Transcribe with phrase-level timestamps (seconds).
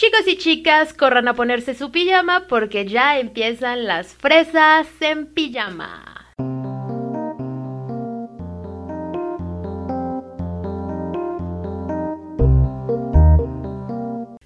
[0.00, 6.32] Chicos y chicas, corran a ponerse su pijama porque ya empiezan las fresas en pijama.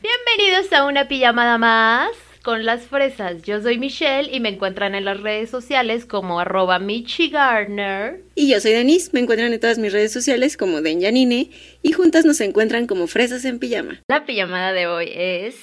[0.03, 3.43] Bienvenidos a una pijamada más con las fresas.
[3.43, 8.23] Yo soy Michelle y me encuentran en las redes sociales como arroba Michigarner.
[8.35, 11.51] Y yo soy Denise, me encuentran en todas mis redes sociales como Den Yanine
[11.83, 14.03] y juntas nos encuentran como Fresas en Pijama.
[14.09, 15.57] La pijamada de hoy es...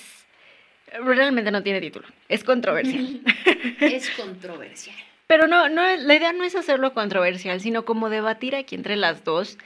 [1.05, 3.21] Realmente no tiene título, es controversial.
[3.79, 4.95] es controversial.
[5.27, 9.23] Pero no, no, la idea no es hacerlo controversial, sino como debatir aquí entre las
[9.23, 9.59] dos,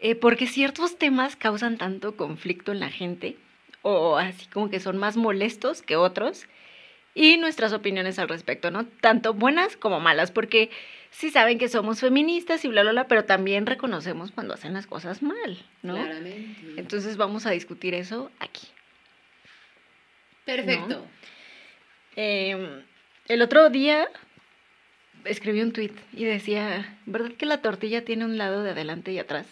[0.00, 3.36] eh, porque ciertos temas causan tanto conflicto en la gente
[3.88, 6.46] o así como que son más molestos que otros
[7.14, 8.86] y nuestras opiniones al respecto, ¿no?
[8.86, 10.70] Tanto buenas como malas, porque
[11.10, 14.86] sí saben que somos feministas y bla, bla, bla, pero también reconocemos cuando hacen las
[14.86, 15.94] cosas mal, ¿no?
[15.94, 16.74] Claramente.
[16.76, 18.68] Entonces vamos a discutir eso aquí.
[20.44, 21.04] Perfecto.
[22.14, 22.82] Em,
[23.26, 24.08] el otro día
[25.24, 29.18] escribí un tweet y decía, ¿verdad que la tortilla tiene un lado de adelante y
[29.18, 29.46] atrás?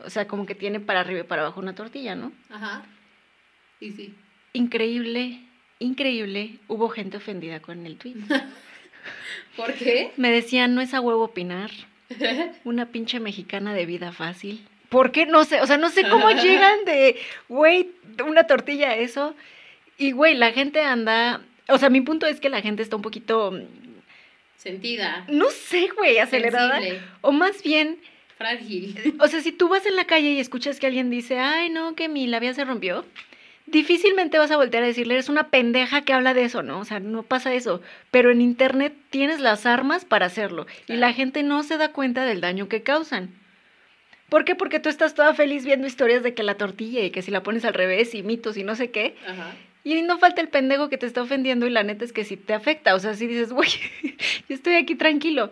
[0.00, 2.32] O sea, como que tiene para arriba y para abajo una tortilla, ¿no?
[2.50, 2.82] Ajá.
[3.80, 4.14] Y sí.
[4.52, 5.40] Increíble,
[5.78, 6.58] increíble.
[6.68, 8.16] Hubo gente ofendida con el tweet.
[9.56, 10.12] ¿Por qué?
[10.16, 11.70] Me decían, no es a huevo opinar.
[12.64, 14.66] Una pinche mexicana de vida fácil.
[14.88, 15.24] ¿Por qué?
[15.24, 17.16] No sé, o sea, no sé cómo llegan de,
[17.48, 17.90] güey,
[18.26, 19.34] una tortilla a eso.
[19.96, 23.02] Y, güey, la gente anda, o sea, mi punto es que la gente está un
[23.02, 23.52] poquito...
[24.56, 25.24] Sentida.
[25.28, 26.80] No sé, güey, acelerada.
[27.22, 27.98] O más bien...
[28.36, 29.16] Frágil.
[29.20, 31.94] O sea, si tú vas en la calle y escuchas que alguien dice, ay, no,
[31.94, 33.04] que mi labia se rompió,
[33.70, 36.80] difícilmente vas a voltear a decirle, eres una pendeja que habla de eso, ¿no?
[36.80, 37.80] O sea, no pasa eso.
[38.10, 40.66] Pero en Internet tienes las armas para hacerlo.
[40.86, 43.30] Y la gente no se da cuenta del daño que causan.
[44.28, 44.54] ¿Por qué?
[44.54, 47.42] Porque tú estás toda feliz viendo historias de que la tortilla y que si la
[47.42, 49.16] pones al revés y mitos y no sé qué.
[49.26, 49.54] Ajá.
[49.82, 52.36] Y no falta el pendejo que te está ofendiendo y la neta es que sí
[52.36, 52.94] te afecta.
[52.94, 53.70] O sea, si dices, güey,
[54.48, 55.50] yo estoy aquí tranquilo.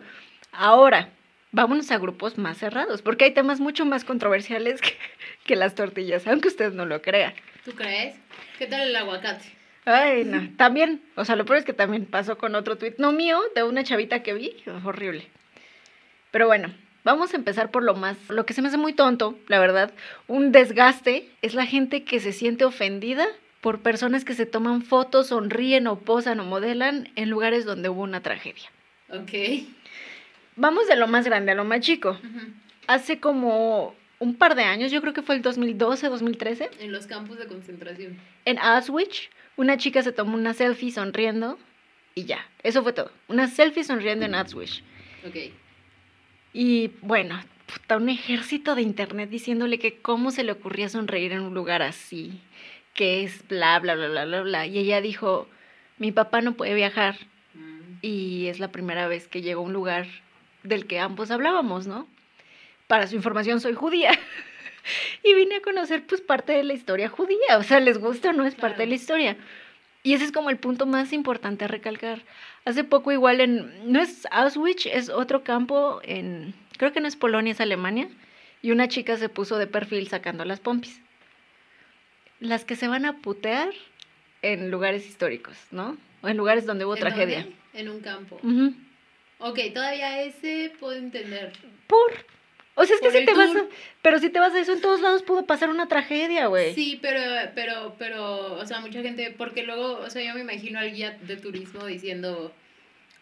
[0.51, 1.09] Ahora,
[1.51, 4.95] vámonos a grupos más cerrados, porque hay temas mucho más controversiales que,
[5.45, 7.33] que las tortillas, aunque usted no lo crea.
[7.65, 8.15] ¿Tú crees?
[8.57, 9.45] ¿Qué tal el aguacate?
[9.85, 10.49] Ay, no.
[10.57, 13.63] También, o sea, lo peor es que también pasó con otro tweet, no mío, de
[13.63, 15.27] una chavita que vi, horrible.
[16.31, 19.37] Pero bueno, vamos a empezar por lo más, lo que se me hace muy tonto,
[19.47, 19.93] la verdad,
[20.27, 23.25] un desgaste, es la gente que se siente ofendida
[23.61, 28.03] por personas que se toman fotos, sonríen o posan o modelan en lugares donde hubo
[28.03, 28.69] una tragedia.
[29.09, 29.65] Ok.
[30.55, 32.17] Vamos de lo más grande a lo más chico.
[32.87, 36.69] Hace como un par de años, yo creo que fue el 2012, 2013.
[36.79, 38.17] En los campos de concentración.
[38.45, 41.57] En Auschwitz, una chica se tomó una selfie sonriendo
[42.15, 43.11] y ya, eso fue todo.
[43.27, 44.81] Una selfie sonriendo en Auschwitz.
[45.27, 45.35] Ok.
[46.53, 47.39] Y bueno,
[47.71, 51.81] puta, un ejército de internet diciéndole que cómo se le ocurría sonreír en un lugar
[51.81, 52.41] así,
[52.93, 54.67] que es bla, bla, bla, bla, bla, bla.
[54.67, 55.47] Y ella dijo,
[55.97, 57.17] mi papá no puede viajar
[57.53, 57.97] Mm.
[58.01, 60.07] y es la primera vez que llegó a un lugar
[60.63, 62.07] del que ambos hablábamos, ¿no?
[62.89, 64.09] Para su información, soy judía.
[65.23, 68.33] y vine a conocer pues parte de la historia judía, o sea, les gusta o
[68.33, 69.37] no es parte de la historia.
[70.01, 72.23] Y ese es como el punto más importante a recalcar.
[72.65, 77.15] Hace poco igual en, no es Auschwitz, es otro campo en, creo que no es
[77.15, 78.09] Polonia, es Alemania,
[78.63, 80.99] y una chica se puso de perfil sacando las pompis.
[82.39, 83.69] Las que se van a putear
[84.41, 85.95] en lugares históricos, ¿no?
[86.23, 87.43] O en lugares donde hubo ¿En tragedia.
[87.43, 87.55] dónde?
[87.75, 88.39] En un campo.
[88.41, 88.73] Ujú.
[89.37, 91.53] Ok, todavía ese puedo entender.
[91.85, 92.38] Por.
[92.79, 93.65] O sea, es que si el te vas a.
[94.01, 96.73] Pero si te vas a eso, en todos lados pudo pasar una tragedia, güey.
[96.73, 97.19] Sí, pero,
[97.53, 101.17] pero, pero, o sea, mucha gente, porque luego, o sea, yo me imagino al guía
[101.21, 102.53] de turismo diciendo,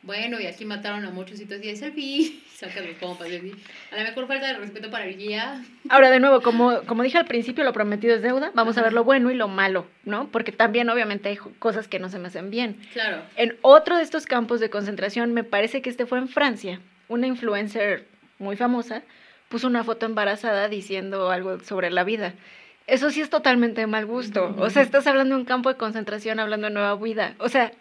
[0.04, 3.52] bueno, y aquí mataron a muchos y todo así, selfie, sacas los compas y así.
[3.92, 5.64] A lo mejor falta de respeto para el guía.
[5.90, 8.52] Ahora, de nuevo, como, como dije al principio, lo prometido es deuda.
[8.54, 10.28] Vamos a ver lo bueno y lo malo, ¿no?
[10.28, 12.80] Porque también, obviamente, hay cosas que no se me hacen bien.
[12.94, 13.24] Claro.
[13.38, 17.26] En otro de estos campos de concentración, me parece que este fue en Francia, una
[17.26, 18.06] influencer
[18.38, 19.02] muy famosa
[19.50, 22.34] puso una foto embarazada diciendo algo sobre la vida.
[22.86, 24.56] Eso sí es totalmente de mal gusto.
[24.60, 27.36] O sea, estás hablando de un campo de concentración, hablando de nueva vida.
[27.40, 27.72] O sea,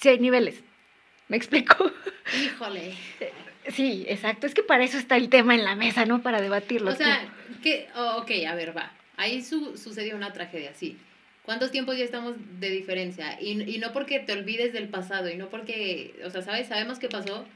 [0.00, 0.62] sí hay niveles.
[1.28, 1.90] ¿Me explico?
[2.44, 2.92] Híjole.
[3.68, 4.46] Sí, exacto.
[4.46, 6.22] Es que para eso está el tema en la mesa, ¿no?
[6.22, 6.90] Para debatirlo.
[6.90, 7.20] O sea,
[7.62, 8.92] que, oh, ok, a ver, va.
[9.16, 10.98] Ahí su- sucedió una tragedia, sí.
[11.44, 13.40] ¿Cuántos tiempos ya estamos de diferencia?
[13.40, 16.68] Y, y no porque te olvides del pasado, y no porque, o sea, ¿sabes?
[16.68, 17.46] Sabemos qué pasó,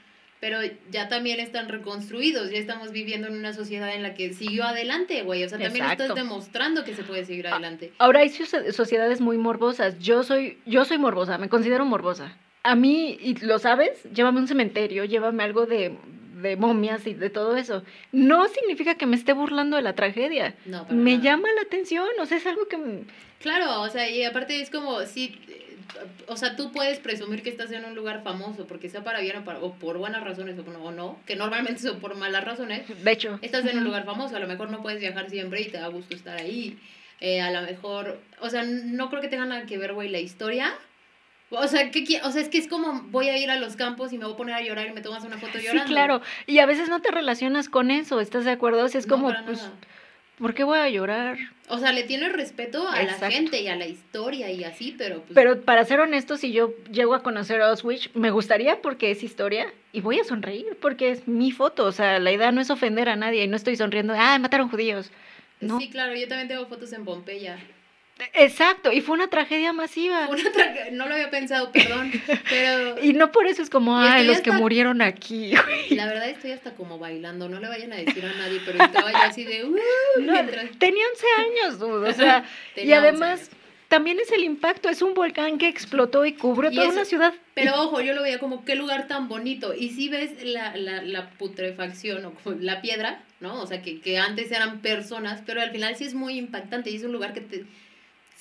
[0.45, 0.59] pero
[0.91, 5.23] ya también están reconstruidos, ya estamos viviendo en una sociedad en la que siguió adelante,
[5.23, 5.43] güey.
[5.43, 6.03] O sea, también Exacto.
[6.03, 7.93] estás demostrando que se puede seguir adelante.
[7.97, 9.99] Ahora hay soci- sociedades muy morbosas.
[10.01, 12.37] Yo soy, yo soy morbosa, me considero morbosa.
[12.63, 15.97] A mí, y lo sabes, llévame a un cementerio, llévame algo de,
[16.43, 17.83] de momias y de todo eso.
[18.13, 20.57] No significa que me esté burlando de la tragedia.
[20.67, 21.25] No, Me nada.
[21.25, 23.05] llama la atención, o sea, es algo que,
[23.41, 25.07] Claro, o sea, y aparte es como, eh,
[26.27, 29.37] o sea, tú puedes presumir que estás en un lugar famoso, porque sea para bien
[29.39, 32.45] o, para, o por buenas razones o no, o no, que normalmente son por malas
[32.45, 32.83] razones.
[33.05, 33.39] De hecho.
[33.43, 35.89] Estás en un lugar famoso, a lo mejor no puedes viajar siempre y te da
[35.89, 36.79] gusto estar ahí.
[37.21, 40.19] Eh, a lo mejor, o sea, no creo que tenga nada que ver, güey, la
[40.21, 40.75] historia.
[41.51, 43.77] O sea, ¿qué, qui- o sea, es que es como voy a ir a los
[43.77, 45.85] campos y me voy a poner a llorar y me tomas una foto llorando.
[45.85, 46.21] Sí, claro.
[46.47, 48.85] Y a veces no te relacionas con eso, ¿estás de acuerdo?
[48.85, 49.73] O sea, es No, como, pues, nada.
[50.39, 51.39] ¿Por qué voy a llorar?
[51.69, 55.23] O sea, le tienes respeto a la gente y a la historia y así, pero
[55.23, 55.35] pues...
[55.35, 59.23] Pero para ser honesto, si yo llego a conocer a Auschwitz, me gustaría porque es
[59.23, 61.87] historia y voy a sonreír porque es mi foto.
[61.87, 64.69] O sea, la idea no es ofender a nadie y no estoy sonriendo, ah, mataron
[64.69, 65.11] judíos.
[65.61, 65.79] No.
[65.79, 67.59] Sí, claro, yo también tengo fotos en Pompeya.
[68.33, 70.29] Exacto, y fue una tragedia masiva.
[70.29, 72.13] Una tra- no lo había pensado, perdón,
[72.49, 75.53] pero Y no por eso es como, ay, los que murieron aquí.
[75.91, 79.11] la verdad estoy hasta como bailando, no le vayan a decir a nadie, pero estaba
[79.11, 79.65] yo así de...
[79.65, 79.77] "Uh",
[80.21, 81.27] No, mientras- tenía 11
[81.67, 83.51] años, dude, o sea, y Tenía 11 además
[83.89, 87.05] también es el impacto, es un volcán que explotó y cubrió Y toda eso- una
[87.05, 87.35] ciudad.
[87.55, 89.73] Pero ojo, yo lo veía como qué lugar tan bonito.
[89.75, 93.61] Y si ves la, la, la putrefacción o la piedra, ¿no?
[93.63, 96.97] O sea, que, que antes eran personas, pero al final sí es muy impactante y
[96.97, 97.65] es un lugar que te,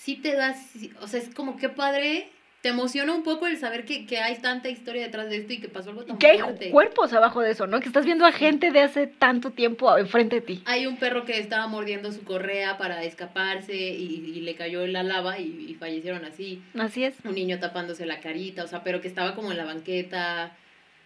[0.03, 0.57] sí te das,
[1.01, 2.27] o sea, es como qué padre,
[2.61, 5.59] te emociona un poco el saber que, que hay tanta historia detrás de esto y
[5.59, 6.71] que pasó algo tan que hay fuerte.
[6.71, 7.79] cuerpos abajo de eso, ¿no?
[7.79, 10.63] Que estás viendo a gente de hace tanto tiempo enfrente de ti.
[10.65, 14.91] Hay un perro que estaba mordiendo su correa para escaparse y, y le cayó en
[14.93, 16.61] la lava y, y fallecieron así.
[16.77, 17.15] Así es.
[17.23, 20.55] un niño tapándose la carita, o sea, pero que estaba como en la banqueta,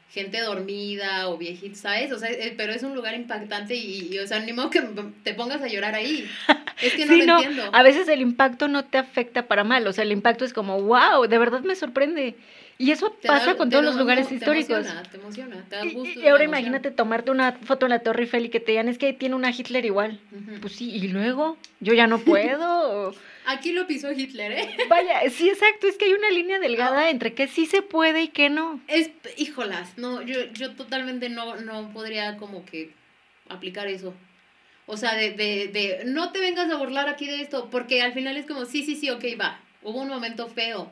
[0.09, 2.11] gente dormida o viejitos, ¿sabes?
[2.11, 4.81] O sea, eh, pero es un lugar impactante y, y, o sea, ni modo que
[5.23, 6.29] te pongas a llorar ahí.
[6.81, 7.69] Es que no sí, lo no, entiendo.
[7.73, 10.81] a veces el impacto no te afecta para mal, o sea, el impacto es como,
[10.81, 12.35] wow, de verdad me sorprende.
[12.79, 14.69] Y eso Te da- pasa con todos los lugares te históricos.
[14.85, 16.19] emociona, te emociona, te da Y- gusto.
[16.19, 18.99] Y, ahora imagínate tomarte una foto en la Torre Eiffel y que te digan, es
[18.99, 20.19] que tiene una Hitler igual.
[20.61, 23.07] Pues sí, y luego, yo ya no puedo.
[23.09, 23.15] o-
[23.47, 24.69] Aquí lo pisó Hitler, ¿eh?
[24.89, 28.27] Vaya, sí, exacto, es que hay una línea delgada entre que sí se puede y
[28.27, 28.79] que no.
[28.87, 32.91] Es, híjolas, no, yo, yo totalmente no, no podría como que
[33.49, 34.13] aplicar eso.
[34.89, 38.13] O sea, de, de, de, no te vengas a burlar aquí de esto, porque al
[38.13, 40.89] final es como, sí, sí, sí, ok, va, hubo un momento feo,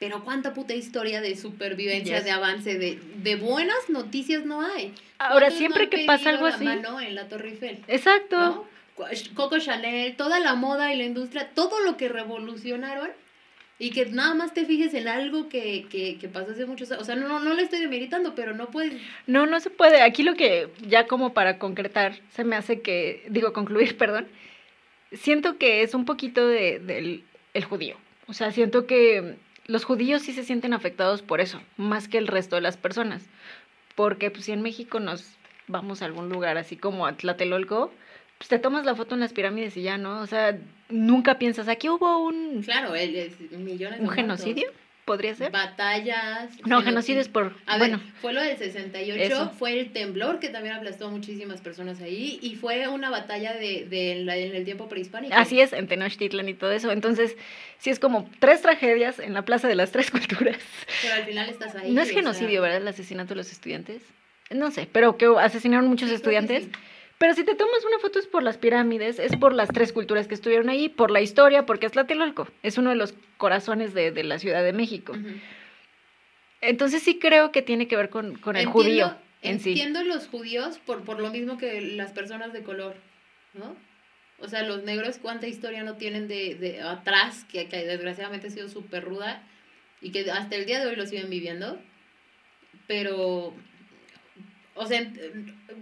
[0.00, 2.24] pero cuánta puta historia de supervivencia, Yes.
[2.24, 4.92] de avance, de, de buenas noticias no hay.
[5.18, 6.64] Ahora, ¿Cuántos no siempre han que pasa algo la así.
[6.64, 7.78] mano en la Torre Eiffel?
[7.88, 8.36] Exacto.
[8.38, 8.64] ¿no?
[9.34, 13.10] Coco Chanel, toda la moda y la industria, todo lo que revolucionaron
[13.78, 17.02] y que nada más te fijes en algo que, que, que pasó hace muchos años.
[17.02, 18.94] O sea, no, no le estoy demeritando, pero no puedes.
[19.26, 20.02] No, no se puede.
[20.02, 24.26] Aquí lo que, ya como para concretar, se me hace que, digo, concluir, perdón,
[25.12, 27.24] siento que es un poquito de, del
[27.54, 27.96] el judío.
[28.28, 29.36] O sea, siento que
[29.66, 33.26] los judíos sí se sienten afectados por eso, más que el resto de las personas.
[33.94, 35.36] Porque pues si en México nos
[35.68, 37.92] vamos a algún lugar así como a Tlatelolco,
[38.38, 40.20] pues te tomas la foto en las pirámides y ya, ¿no?
[40.20, 40.58] O sea,
[40.90, 44.70] nunca piensas, aquí hubo un, Claro, el, el- millones de un genocidio,
[45.06, 45.52] podría ser.
[45.52, 46.50] Batallas.
[46.66, 49.50] No, genocidio es por, A bueno, ver, fue lo del 68, Eso.
[49.56, 53.86] fue el temblor que también aplastó a muchísimas personas ahí y fue una batalla de,
[53.88, 55.34] de la- en el tiempo prehispánico.
[55.34, 56.90] Así es, en Tenochtitlan y todo eso.
[56.90, 57.36] Entonces,
[57.78, 60.58] sí es como tres tragedias en la Plaza de las Tres Culturas.
[61.02, 61.92] Pero al final estás ahí.
[61.92, 62.78] No es o genocidio, sea, ¿verdad?
[62.78, 64.02] El asesinato de los estudiantes.
[64.50, 66.64] No sé, pero que asesinaron muchos sí, estudiantes.
[66.64, 66.70] sí.
[67.18, 70.28] Pero si te tomas una foto es por las pirámides, es por las tres culturas
[70.28, 72.46] que estuvieron ahí, por la historia, porque es Tlatelolco.
[72.62, 75.14] Es uno de los corazones de, de la Ciudad de México.
[76.60, 79.70] Entonces sí creo que tiene que ver con, con el Entiendo- judío en sí.
[79.70, 82.96] Entiendo los judíos por, por lo mismo que las personas de color,
[83.54, 83.76] ¿no?
[84.38, 88.50] O sea, los negros, cuánta historia no tienen de, de atrás, que, que desgraciadamente ha
[88.50, 89.42] sido súper ruda
[90.02, 91.78] y que hasta el día de hoy lo siguen viviendo.
[92.86, 93.54] Pero,
[94.76, 95.00] o sea,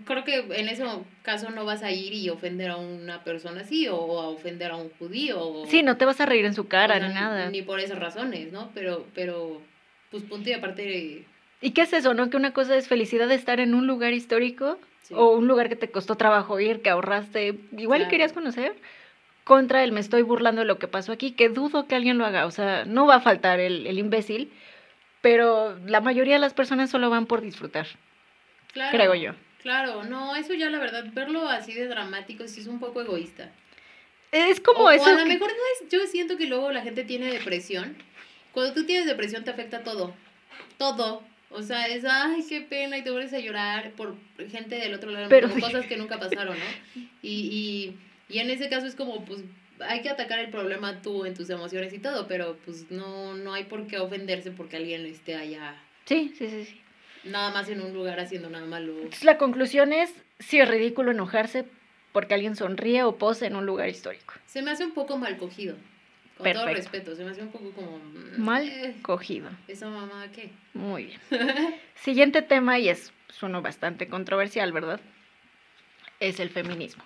[0.04, 0.84] creo que en ese
[1.22, 4.70] caso no vas a ir y ofender a una persona así o, o a ofender
[4.70, 5.40] a un judío.
[5.40, 7.50] O, Sí, no te vas a reír en su cara o sea, ni nada.
[7.50, 8.70] Ni por esas razones, ¿no?
[8.74, 9.60] Pero, pero
[10.10, 11.26] pues punto y aparte...
[11.60, 12.30] ¿Y qué es eso, no?
[12.30, 15.14] Que una cosa es felicidad de estar en un lugar histórico sí.
[15.16, 18.10] o un lugar que te costó trabajo ir, que ahorraste, igual y Claro.
[18.10, 18.74] querías conocer,
[19.44, 22.26] contra el me estoy burlando de lo que pasó aquí, que dudo que alguien lo
[22.26, 24.52] haga, o sea, no va a faltar el, el imbécil,
[25.20, 27.86] pero la mayoría de las personas solo van por disfrutar,
[28.74, 29.32] Claro, creo yo.
[29.62, 33.50] Claro, no, eso ya la verdad, verlo así de dramático sí es un poco egoísta.
[34.30, 35.04] Es como o, eso.
[35.04, 37.96] o a lo que- mejor no es, yo siento que luego la gente tiene depresión.
[38.52, 40.14] Cuando tú tienes depresión te afecta todo,
[40.76, 41.22] todo.
[41.50, 44.16] O sea, es, ay, qué pena, y te vuelves a llorar por
[44.50, 47.00] gente del otro lado, Pero por cosas que nunca pasaron, ¿no?
[47.22, 47.94] Y,
[48.28, 49.40] y, y en ese caso es como, pues,
[49.80, 53.54] hay que atacar el problema tú en tus emociones y todo, pero pues no, no
[53.54, 55.76] hay por qué ofenderse porque alguien esté allá,
[56.06, 56.80] Sí, sí, sí, sí.
[57.24, 58.92] Nada más en un lugar haciendo nada malo.
[58.92, 61.64] Entonces, la conclusión es, sí es ridículo enojarse
[62.12, 64.34] porque alguien sonríe o pose en un lugar histórico.
[64.46, 65.76] Se me hace un poco mal cogido.
[66.36, 67.98] Con todo respeto, se me hace un poco como...
[67.98, 69.50] mm, Mal eh, cogido.
[69.68, 70.50] ¿Esa mamá qué?
[70.72, 71.20] Muy bien.
[71.94, 75.00] Siguiente tema, y es pues, uno bastante controversial, ¿verdad?
[76.18, 77.04] Es el feminismo.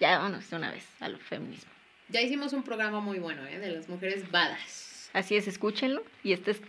[0.00, 1.70] Ya vámonos de una vez al feminismo.
[2.08, 3.58] Ya hicimos un programa muy bueno, ¿eh?
[3.58, 5.10] De las mujeres badas.
[5.12, 6.02] Así es, escúchenlo.
[6.22, 6.60] Y este es.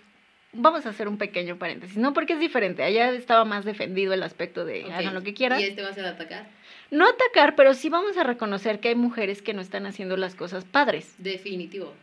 [0.53, 2.13] Vamos a hacer un pequeño paréntesis, ¿no?
[2.13, 2.81] Porque es diferente.
[2.83, 5.59] Allá estaba más defendido el aspecto de hagan lo que quieran.
[5.59, 6.47] Y este va a ser atacar.
[6.89, 10.35] No atacar, pero sí vamos a reconocer que hay mujeres que no están haciendo las
[10.35, 11.13] cosas padres.
[11.17, 11.93] Definitivo.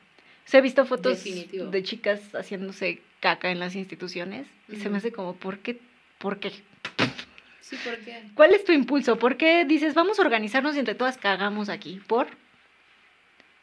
[0.44, 1.66] Se he visto fotos Definitivo.
[1.66, 5.80] de chicas haciéndose caca en las instituciones y se me hace como, ¿por qué?
[6.18, 6.50] ¿Por qué?
[7.62, 8.22] Sí, ¿por qué?
[8.34, 9.18] ¿Cuál es tu impulso?
[9.18, 12.00] ¿Por qué dices, vamos a organizarnos y entre todas cagamos aquí?
[12.06, 12.26] ¿Por?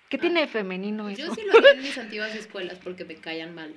[0.10, 1.28] ¿Qué Ah, tiene de femenino eso?
[1.28, 3.74] Yo sí lo haría en mis antiguas escuelas porque me callan mal.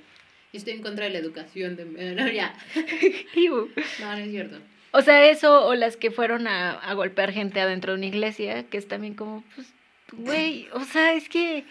[0.55, 1.83] Y estoy en contra de la educación de...
[1.83, 2.55] No, ya.
[3.35, 3.67] No,
[4.15, 4.57] no es cierto.
[4.91, 8.63] O sea, eso o las que fueron a, a golpear gente adentro de una iglesia,
[8.63, 9.67] que es también como, pues,
[10.13, 11.65] güey, o sea, es que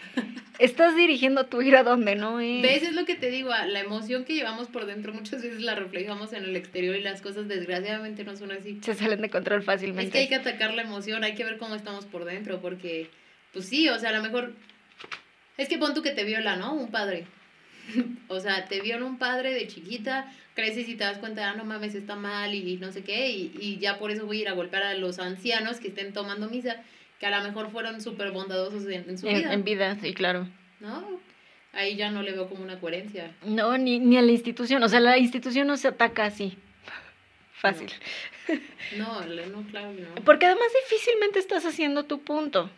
[0.59, 2.61] estás dirigiendo tu ira donde no es.
[2.61, 2.83] ¿Ves?
[2.83, 6.33] Es lo que te digo, la emoción que llevamos por dentro muchas veces la reflejamos
[6.33, 8.77] en el exterior y las cosas desgraciadamente no son así.
[8.83, 10.29] Se salen de control Es que hay fácilmente.
[10.29, 13.09] que atacar la emoción, hay que ver cómo estamos por dentro, porque,
[13.51, 14.53] pues sí, o sea, a lo mejor,
[15.57, 16.75] es que pon tú que te viola, ¿no?
[16.75, 17.25] Un padre.
[18.27, 21.65] o sea, te viola un padre de chiquita, creces y te das cuenta, ah, no
[21.65, 24.49] mames, está mal y no sé qué, y, y ya por eso voy a ir
[24.49, 26.81] a golpear a los ancianos que estén tomando misa,
[27.19, 30.13] que a lo mejor fueron súper bondadosos en, en su En, vida, en vida, sí,
[30.13, 30.47] claro.
[30.79, 31.19] ¿no?
[31.73, 33.35] Ahí ya no le veo como una coherencia.
[33.43, 34.81] No, ni, ni a la institución.
[34.83, 36.57] O sea, la institución no se ataca así.
[37.53, 37.89] Fácil.
[38.97, 40.15] No, le- no, claro que no.
[40.23, 42.69] Porque además difícilmente estás haciendo tu punto.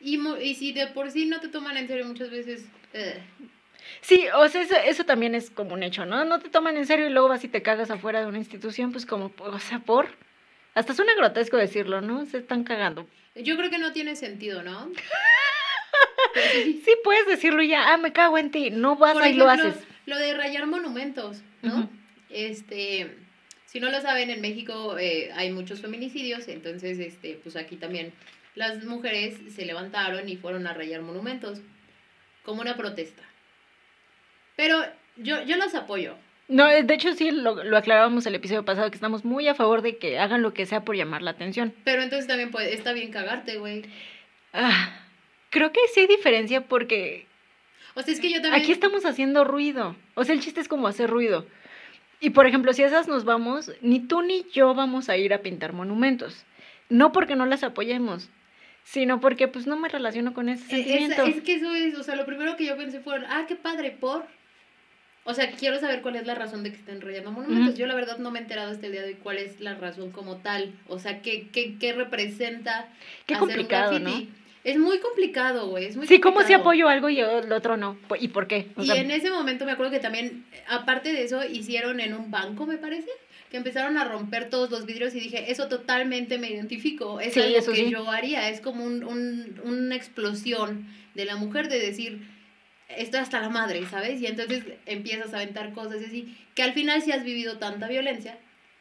[0.00, 2.66] Y, mo- y si de por sí no te toman en serio muchas veces,
[4.00, 6.24] Sí, o sea, eso, eso también es como un hecho, ¿no?
[6.24, 8.92] No te toman en serio y luego vas y te cagas afuera de una institución,
[8.92, 10.08] pues como, o sea, por...
[10.74, 12.26] Hasta suena grotesco decirlo, ¿no?
[12.26, 13.08] Se están cagando.
[13.34, 14.90] yo creo que no tiene sentido, ¿no?
[16.52, 16.82] Sí.
[16.84, 18.70] Sí, puedes decirlo y ya, ah, me cago en ti.
[18.70, 19.74] No vas ahí lo haces.
[20.04, 21.88] Lo de rayar monumentos, ¿no?
[22.28, 23.16] Este,
[23.64, 28.12] si no lo saben, en México eh, hay muchos feminicidios, entonces, este, pues aquí también
[28.54, 31.62] las mujeres se levantaron y fueron a rayar monumentos
[32.46, 33.22] como una protesta.
[34.54, 34.82] Pero
[35.16, 36.14] yo, yo los apoyo.
[36.48, 39.54] No, eh, de hecho sí, lo, lo aclarábamos el episodio pasado, que estamos muy a
[39.54, 41.74] favor de que hagan lo que sea por llamar la atención.
[41.84, 43.84] Pero entonces también puede, está bien cagarte, güey.
[44.52, 45.00] Ah,
[45.50, 47.26] creo que sí hay diferencia porque
[47.96, 48.62] O sea, es que yo también...
[48.62, 49.96] aquí estamos haciendo ruido.
[50.14, 51.46] O sea, el chiste es como hacer ruido.
[52.20, 55.42] Y por ejemplo, si esas nos vamos, ni tú ni yo vamos a ir a
[55.42, 56.46] pintar monumentos.
[56.88, 58.30] No porque no las apoyemos,
[58.88, 61.24] sino porque pues no me relaciono con ese Eh, sentimiento.
[61.24, 63.56] Es, es que eso es, o sea, lo primero que yo pensé fue, ah, qué
[63.56, 64.24] padre, por.
[65.24, 67.76] O sea, quiero saber cuál es la razón de que estén rayando monumentos.
[67.76, 69.74] Yo la verdad no me he enterado hasta el día de hoy cuál es la
[69.74, 70.72] razón como tal.
[70.86, 72.88] O sea, qué, qué, qué representa
[73.26, 74.10] Qué hacer un complicado, ¿no?
[74.10, 74.30] graffiti.
[74.62, 75.86] Es muy complicado, güey.
[75.86, 76.60] Es muy Sí, ¿cómo si complicado.
[76.62, 77.98] apoyo algo y el otro no?
[78.20, 78.68] ¿Y por qué?
[78.76, 82.14] O Y sea, en ese momento me acuerdo que también, aparte de eso, hicieron en
[82.14, 83.10] un banco, me parece,
[83.50, 87.40] que empezaron a romper todos los vidrios y dije, eso totalmente me identifico, es Sí,
[87.40, 87.90] algo eso que sí.
[87.90, 92.26] yo haría, es como un, un- una explosión de la mujer de decir,
[92.88, 94.20] estoy hasta la madre, ¿sabes?
[94.20, 97.88] Y entonces empiezas a aventar cosas y así, que al final si has vivido tanta
[97.88, 98.38] violencia,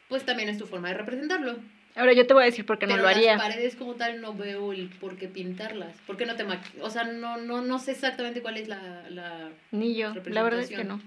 [0.10, 1.58] pues también es tu forma de representarlo.
[1.96, 3.38] Ahora yo te voy a decir por qué no lo haría.
[3.38, 5.96] las paredes como tal no veo el por qué pintarlas.
[6.06, 9.06] ¿Por qué no te maqui O sea, no, no, no sé exactamente cuál es la...
[9.10, 9.50] la...
[9.72, 11.00] Ni yo, la verdad es que no.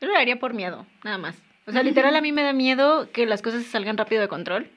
[0.00, 1.36] Yo lo haría por miedo, nada más.
[1.70, 4.28] O sea, literal a mí me da miedo que las cosas se salgan rápido de
[4.28, 4.68] control,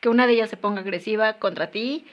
[0.00, 2.04] que una de ellas se ponga agresiva contra ti,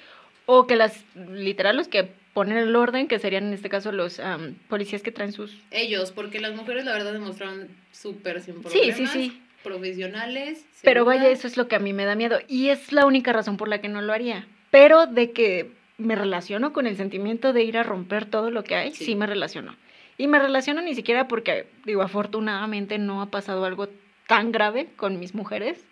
[0.46, 4.22] o que las, literal, los que ponen el orden, que serían en este caso los
[4.68, 5.58] policías que traen sus...
[5.72, 8.96] Ellos, porque las mujeres la verdad demostraron súper sin problemas.
[8.98, 9.42] sí, sí.
[9.64, 10.66] Profesionales.
[10.84, 12.40] Pero vaya, eso es lo que a mí me da miedo.
[12.48, 14.48] Y es la única razón por la que no lo haría.
[14.72, 18.76] Pero de que me relaciono con el sentimiento de ir a romper todo lo que
[18.76, 19.16] hay, sí, Sí.
[19.16, 19.76] me relaciono.
[20.18, 23.90] Y me relaciono ni siquiera porque, digo, afortunadamente no ha pasado algo
[24.30, 25.84] tan grave con mis mujeres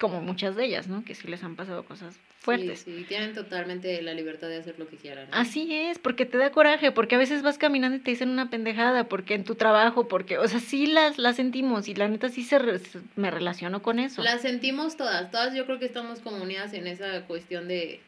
[0.00, 1.04] como muchas de ellas, ¿no?
[1.04, 2.80] Que sí les han pasado cosas fuertes.
[2.80, 5.28] Sí, sí, tienen totalmente la libertad de hacer lo que quieran.
[5.30, 5.36] ¿no?
[5.36, 8.48] Así es, porque te da coraje, porque a veces vas caminando y te dicen una
[8.50, 12.28] pendejada, porque en tu trabajo, porque, o sea, sí las, las sentimos y la neta
[12.28, 14.22] sí se re- se- me relaciono con eso.
[14.22, 18.00] Las sentimos todas, todas yo creo que estamos como unidas en esa cuestión de...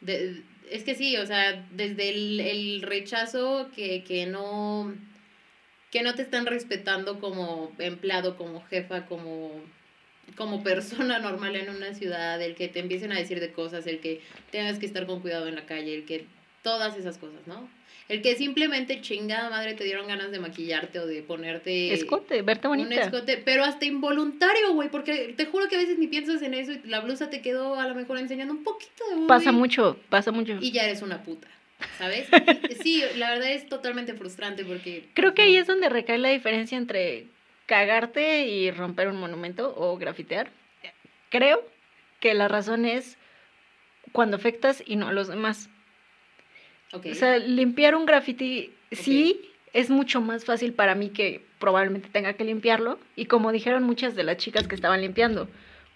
[0.00, 4.92] de es que sí, o sea, desde el, el rechazo que, que no
[5.96, 9.50] que no te están respetando como empleado, como jefa, como
[10.36, 14.00] como persona normal en una ciudad, el que te empiecen a decir de cosas, el
[14.00, 16.26] que tengas que estar con cuidado en la calle, el que
[16.62, 17.66] todas esas cosas, ¿no?
[18.10, 22.68] El que simplemente chingada madre te dieron ganas de maquillarte o de ponerte Escote, verte
[22.68, 23.00] un bonita.
[23.00, 26.72] escote, pero hasta involuntario, güey, porque te juro que a veces ni piensas en eso
[26.72, 30.30] y la blusa te quedó a lo mejor enseñando un poquito de Pasa mucho, pasa
[30.30, 30.58] mucho.
[30.60, 31.48] y ya eres una puta.
[31.98, 32.28] ¿Sabes?
[32.82, 35.08] sí, la verdad es totalmente frustrante porque...
[35.14, 37.26] Creo que ahí es donde recae la diferencia entre
[37.66, 40.50] cagarte y romper un monumento o grafitear.
[41.30, 41.64] Creo
[42.20, 43.18] que la razón es
[44.12, 45.68] cuando afectas y no a los demás.
[46.92, 49.40] O sea, limpiar un graffiti sí
[49.72, 52.98] es mucho más fácil para mí que probablemente tenga que limpiarlo.
[53.16, 55.48] Y como dijeron muchas de las chicas que estaban limpiando,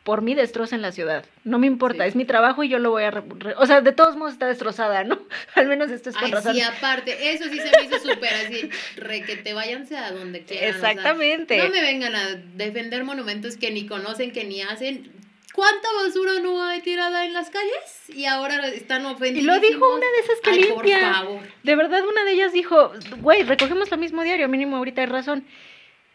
[0.04, 1.26] por mí destrocen la ciudad.
[1.45, 3.23] No me importa, es mi trabajo y yo lo voy a...
[3.59, 5.19] o sea, de todos modos está destrozada, ¿no?
[5.54, 8.71] Al menos esto es con Ay, Sí, aparte, eso sí se me hizo súper así,
[8.97, 10.71] re que te váyanse a donde quieran.
[10.71, 11.59] Exactamente.
[11.59, 15.12] no me vengan a defender monumentos que ni conocen, que ni hacen.
[15.52, 18.09] ¿Cuánta basura no hay tirada en las calles?
[18.09, 19.42] Y ahora están ofendidos.
[19.42, 20.99] Y lo dijo una de esas que limpia.
[20.99, 21.40] Por favor.
[21.64, 25.45] De verdad, una de ellas dijo, güey, recogemos lo mismo diario, mínimo ahorita hay razón.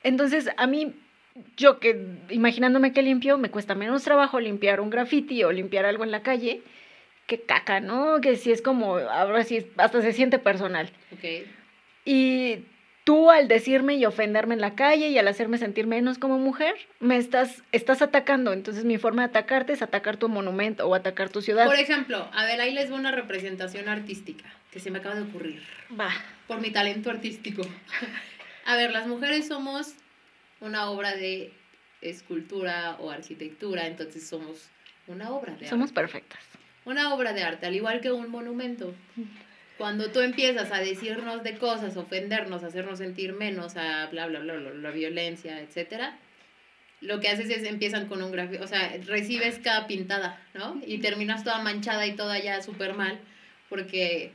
[0.04, 0.96] Entonces, a mí
[1.58, 2.00] yo que
[2.30, 6.24] imaginándome que limpio, me cuesta menos trabajo limpiar un graffiti o limpiar algo en la
[6.24, 6.62] calle
[7.27, 8.22] que caca, ¿no?
[8.22, 10.92] Que si es como, ahora sí, hasta se siente personal.
[11.12, 11.48] Ok.
[12.06, 12.60] Y
[13.04, 16.75] tú al decirme y ofenderme en la calle y al hacerme sentir menos como mujer,
[17.00, 18.54] me estás, estás atacando.
[18.54, 21.65] Entonces mi forma de atacarte es atacar tu monumento o atacar tu ciudad.
[21.65, 25.24] Por ejemplo, a ver, ahí les voy una representación artística que se me acaba de
[25.24, 25.63] ocurrir.
[26.00, 26.12] Va.
[26.48, 27.63] Por mi talento artístico.
[28.65, 29.96] a ver, las mujeres somos
[30.59, 31.51] una obra de
[32.01, 34.69] escultura o arquitectura, entonces somos
[35.07, 35.69] una obra de arte.
[35.69, 36.39] Somos perfectas.
[36.85, 38.93] Una obra de arte, al igual que un monumento.
[39.77, 44.53] Cuando tú empiezas a decirnos de cosas, ofendernos, hacernos sentir menos, a bla, bla, bla,
[44.53, 46.17] bla la violencia, etcétera,
[47.01, 50.81] lo que haces es empiezan con un gráfico, o sea, recibes cada pintada, ¿no?
[50.85, 53.19] Y terminas toda manchada y toda ya súper mal,
[53.69, 54.31] porque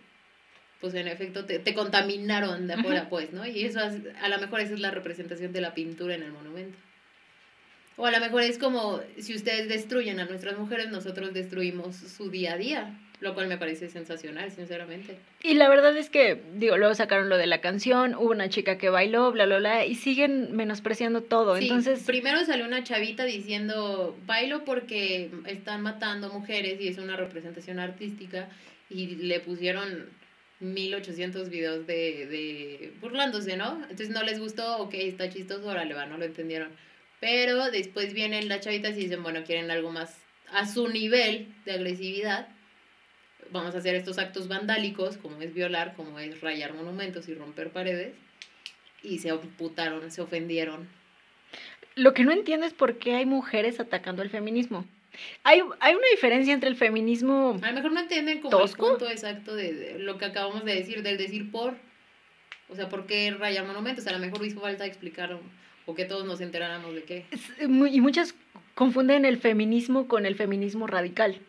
[0.80, 3.46] pues en efecto te, te contaminaron de afuera, pues, ¿no?
[3.46, 6.78] Y eso a lo mejor esa es la representación de la pintura en el monumento.
[7.96, 12.30] O a lo mejor es como si ustedes destruyen a nuestras mujeres, nosotros destruimos su
[12.30, 15.18] día a día, lo cual me parece sensacional, sinceramente.
[15.42, 18.78] Y la verdad es que, digo, luego sacaron lo de la canción, hubo una chica
[18.78, 21.58] que bailó, bla, bla, bla, y siguen menospreciando todo.
[21.58, 22.04] Sí, Entonces.
[22.04, 28.48] Primero salió una chavita diciendo, bailo porque están matando mujeres y es una representación artística,
[28.88, 30.08] y le pusieron
[30.60, 33.80] 1800 videos de, de burlándose, ¿no?
[33.82, 36.70] Entonces no les gustó, ok, está chistoso, ahora le va, no lo entendieron.
[37.18, 40.16] Pero después vienen las chavitas y dicen, bueno, quieren algo más
[40.52, 42.48] a su nivel de agresividad.
[43.50, 47.70] Vamos a hacer estos actos vandálicos, como es violar, como es rayar monumentos y romper
[47.70, 48.14] paredes.
[49.02, 50.88] Y se putaron, se ofendieron.
[51.94, 54.86] Lo que no entiendo es por qué hay mujeres atacando el feminismo.
[55.42, 57.58] Hay, hay una diferencia entre el feminismo.
[57.62, 61.02] A lo mejor no entienden como el punto exacto de, lo que acabamos de decir,
[61.02, 61.74] del decir por.
[62.68, 64.06] O sea, ¿por qué rayar monumentos?
[64.06, 65.38] A lo mejor hizo falta explicar
[65.86, 67.24] o, que todos nos enteráramos de qué.
[67.60, 68.34] Y muchas
[68.74, 71.40] confunden el feminismo con el feminismo radical.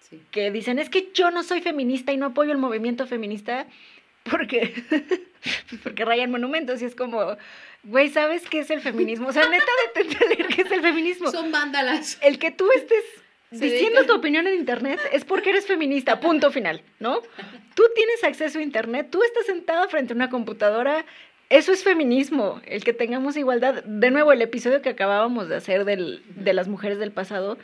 [0.00, 0.22] Sí.
[0.30, 3.66] Que dicen, es que yo no soy feminista y no apoyo el movimiento feminista
[4.24, 4.74] porque,
[5.82, 7.36] porque rayan monumentos y es como,
[7.82, 9.28] Güey, ¿sabes qué es el feminismo?
[9.28, 9.64] O sea, neta
[9.94, 11.30] de entender qué es el feminismo.
[11.30, 12.18] Son vándalas.
[12.20, 13.04] El que tú estés
[13.50, 17.20] diciendo tu opinión en internet es porque eres feminista, punto final, ¿no?
[17.74, 21.04] Tú tienes acceso a internet, tú estás sentado frente a una computadora,
[21.48, 23.82] eso es feminismo, el que tengamos igualdad.
[23.84, 27.58] De nuevo, el episodio que acabábamos de hacer del, de las mujeres del pasado,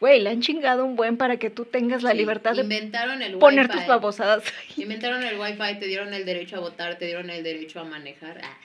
[0.00, 3.68] güey, le han chingado un buen para que tú tengas la libertad de el poner
[3.68, 4.44] tus babosadas.
[4.76, 8.40] Inventaron el wifi, te dieron el derecho a votar, te dieron el derecho a manejar.
[8.44, 8.58] Ah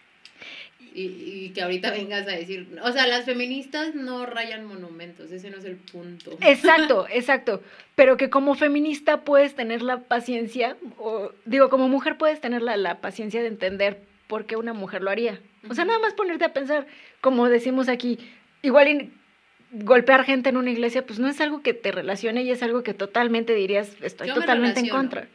[0.93, 5.57] y, que ahorita vengas a decir, o sea, las feministas no rayan monumentos, ese no
[5.57, 6.37] es el punto.
[6.41, 7.61] Exacto, exacto,
[7.95, 12.77] pero que como feminista puedes tener la paciencia, o digo, como mujer puedes tener la,
[12.77, 15.39] la paciencia de entender por qué una mujer lo haría.
[15.69, 16.87] O sea, nada más ponerte a pensar,
[17.21, 18.19] como decimos aquí,
[18.61, 19.11] igual
[19.71, 22.83] golpear gente en una iglesia, pues no es algo que te relacione y es algo
[22.83, 25.27] que totalmente dirías, estoy totalmente en contra.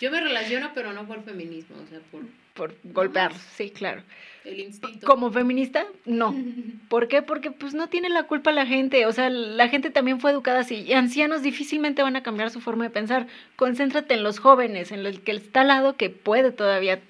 [0.00, 2.22] Yo me relaciono, pero no por feminismo, o sea, por...
[2.54, 4.02] Por golpear, sí, claro.
[4.44, 5.06] El instinto.
[5.06, 6.34] Como feminista, no.
[6.88, 7.22] ¿Por qué?
[7.22, 9.06] Porque pues no tiene la culpa la gente.
[9.06, 10.82] O sea, la gente también fue educada así.
[10.82, 13.26] Y ancianos difícilmente van a cambiar su forma de pensar.
[13.56, 17.00] Concéntrate en los jóvenes, en el que está al lado que puede todavía.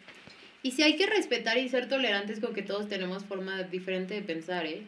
[0.63, 4.23] Y si hay que respetar y ser tolerantes con que todos tenemos forma diferente de
[4.23, 4.83] pensar, ¿eh?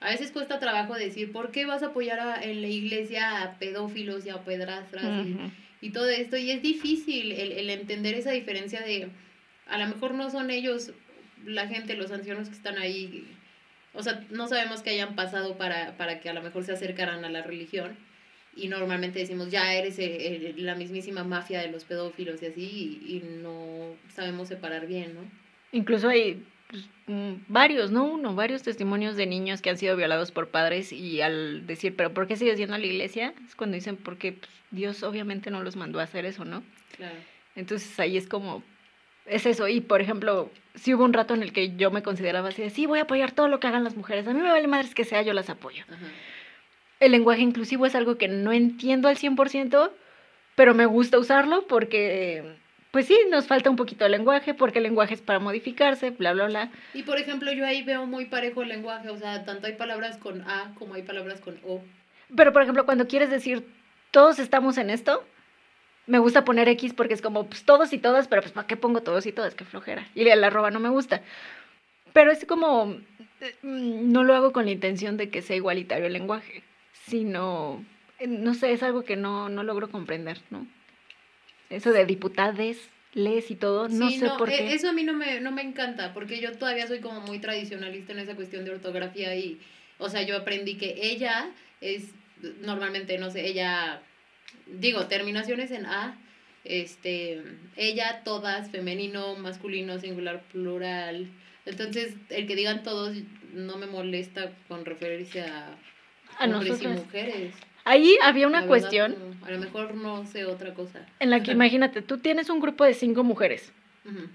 [0.00, 4.24] A veces cuesta trabajo decir, ¿por qué vas a apoyar en la iglesia a pedófilos
[4.24, 5.26] y a pedrastras
[5.82, 6.38] y, todo esto?
[6.38, 9.10] Y es difícil el, el entender esa diferencia de,
[9.70, 10.92] a lo mejor no son ellos
[11.46, 13.26] la gente, los ancianos que están ahí,
[13.94, 17.24] o sea, no sabemos que hayan pasado para, para que a lo mejor se acercaran
[17.24, 17.96] a la religión.
[18.56, 19.98] Y normalmente decimos, ya eres
[20.58, 25.20] la mismísima mafia de los pedófilos y así, y, no sabemos separar bien, ¿no?
[25.72, 28.04] Incluso hay pues, mm, varios, ¿no?
[28.04, 32.12] Uno, varios testimonios de niños que han sido violados por padres y al decir, pero
[32.12, 33.34] ¿por qué sigues yendo a la iglesia?
[33.46, 36.64] Es cuando dicen, porque pues, Dios obviamente no los mandó a hacer eso, ¿no?
[36.96, 37.16] Claro.
[37.54, 38.64] Entonces ahí es como,
[39.26, 39.68] es eso.
[39.68, 42.70] Y por ejemplo, si hubo un rato en el que yo me consideraba así de,
[42.70, 44.26] sí, voy a apoyar todo lo que hagan las mujeres.
[44.26, 45.84] A mí me vale madres que sea, yo las apoyo.
[45.88, 46.06] Ajá.
[47.00, 49.90] El lenguaje inclusivo es algo que no entiendo al 100%,
[50.54, 52.56] pero me gusta usarlo porque,
[52.90, 56.34] pues sí, nos falta un poquito de lenguaje, porque el lenguaje es para modificarse, bla,
[56.34, 56.70] bla, bla.
[56.92, 60.18] Y por ejemplo, yo ahí veo muy parejo el lenguaje, o sea, tanto hay palabras
[60.18, 61.82] con A como hay palabras con O.
[62.36, 63.66] Pero por ejemplo, cuando quieres decir,
[64.10, 65.24] todos estamos en esto,
[66.10, 68.76] me gusta poner X porque es como, pues todos y todas, pero pues ¿para qué
[68.76, 69.54] pongo todos y todas?
[69.54, 70.08] Qué flojera.
[70.14, 71.22] Y la arroba no me gusta.
[72.12, 76.12] Pero es como, mm, no lo hago con la intención de que sea igualitario el
[76.12, 76.64] lenguaje,
[77.06, 77.84] sino,
[78.18, 80.66] eh, no sé, es algo que no, no logro comprender, ¿no?
[81.70, 84.74] Eso de diputades, les y todo, no Sí, sé por e- qué.
[84.74, 88.12] Eso a mí no me, no me encanta, porque yo todavía soy como muy tradicionalista
[88.12, 89.60] en esa cuestión de ortografía y,
[89.98, 92.10] o sea, yo aprendí que ella es,
[92.62, 94.02] normalmente, no sé, ella,
[94.78, 96.18] digo, terminaciones en A,
[96.64, 97.42] este,
[97.76, 101.28] ella, todas, femenino, masculino, singular, plural.
[101.66, 103.16] Entonces, el que digan todos
[103.52, 105.76] no me molesta con referirse a,
[106.38, 107.54] A hombres y mujeres.
[107.84, 111.06] Ahí había una verdad, cuestión no, a lo mejor no sé otra cosa.
[111.18, 113.72] en la que imagínate, tú tienes un grupo de cinco mujeres.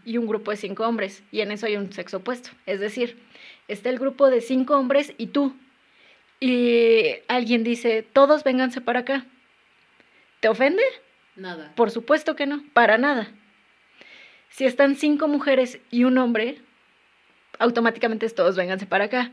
[0.05, 2.51] Y un grupo de cinco hombres, y en eso hay un sexo opuesto.
[2.65, 3.17] Es decir,
[3.67, 5.53] está el grupo de cinco hombres y tú.
[6.39, 9.25] Y alguien dice, todos vénganse para acá.
[10.45, 10.83] ¿Te ofende?
[11.35, 11.73] Nada.
[11.75, 13.31] Por supuesto que no, para nada.
[14.49, 16.59] Si están cinco mujeres y un hombre,
[17.57, 19.31] automáticamente es todos vénganse para acá.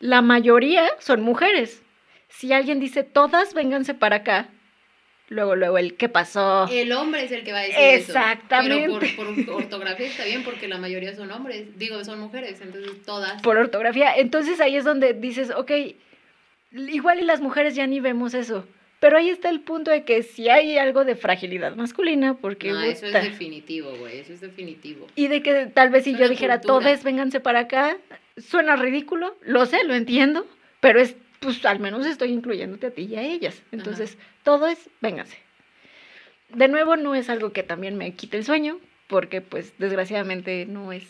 [0.00, 1.84] La mayoría son mujeres.
[2.28, 4.48] Si alguien dice todas vénganse para acá,
[5.28, 6.66] luego, luego el ¿qué pasó?
[6.68, 8.86] El hombre es el que va a decir Exactamente.
[8.86, 8.98] eso.
[8.98, 13.00] Pero por, por ortografía está bien porque la mayoría son hombres, digo, son mujeres, entonces
[13.04, 13.40] todas.
[13.42, 14.16] por ortografía.
[14.16, 15.70] Entonces ahí es donde dices, ok,
[16.72, 18.66] igual y las mujeres ya ni vemos eso.
[19.02, 22.70] Pero ahí está el punto de que si hay algo de fragilidad masculina, porque...
[22.70, 25.08] no, eso es definitivo, güey, eso es definitivo.
[25.16, 27.96] Y de que tal vez si yo dijera, todos vénganse para acá,
[28.36, 30.46] suena ridículo, lo sé, lo entiendo,
[30.78, 33.60] pero es, pues al menos estoy incluyéndote a ti y a ellas.
[33.72, 35.36] Entonces, todo es, vénganse.
[36.50, 40.92] De nuevo, no es algo que también me quite el sueño, porque pues desgraciadamente no
[40.92, 41.08] es,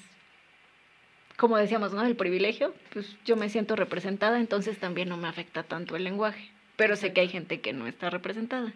[1.37, 2.03] como decíamos, ¿no?
[2.07, 6.53] El privilegio, pues yo me siento representada, entonces también no me afecta tanto el lenguaje.
[6.83, 8.73] Pero sé que hay gente que no está representada.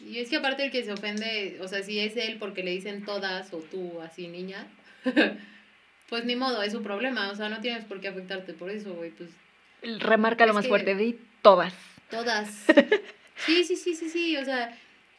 [0.00, 2.72] Y es que aparte el que se ofende, o sea, si es él porque le
[2.72, 4.66] dicen todas o tú así niña,
[6.08, 8.92] pues ni modo, es su problema, o sea, no tienes por qué afectarte por eso,
[8.94, 9.30] güey, pues
[10.00, 11.72] Remarca lo más fuerte, di todas.
[12.10, 12.64] Todas.
[13.36, 14.76] Sí, sí, sí, sí, sí, o sea,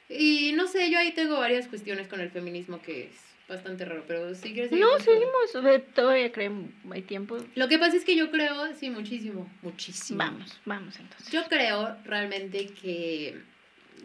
[0.10, 4.03] y no sé, yo ahí tengo varias cuestiones con el feminismo que es bastante raro,
[4.07, 7.38] pero sí seguir No, seguimos, todavía creen, hay tiempo.
[7.55, 10.17] Lo que pasa es que yo creo, sí, muchísimo, muchísimo.
[10.17, 11.31] Vamos, vamos entonces.
[11.31, 13.41] Yo creo realmente que,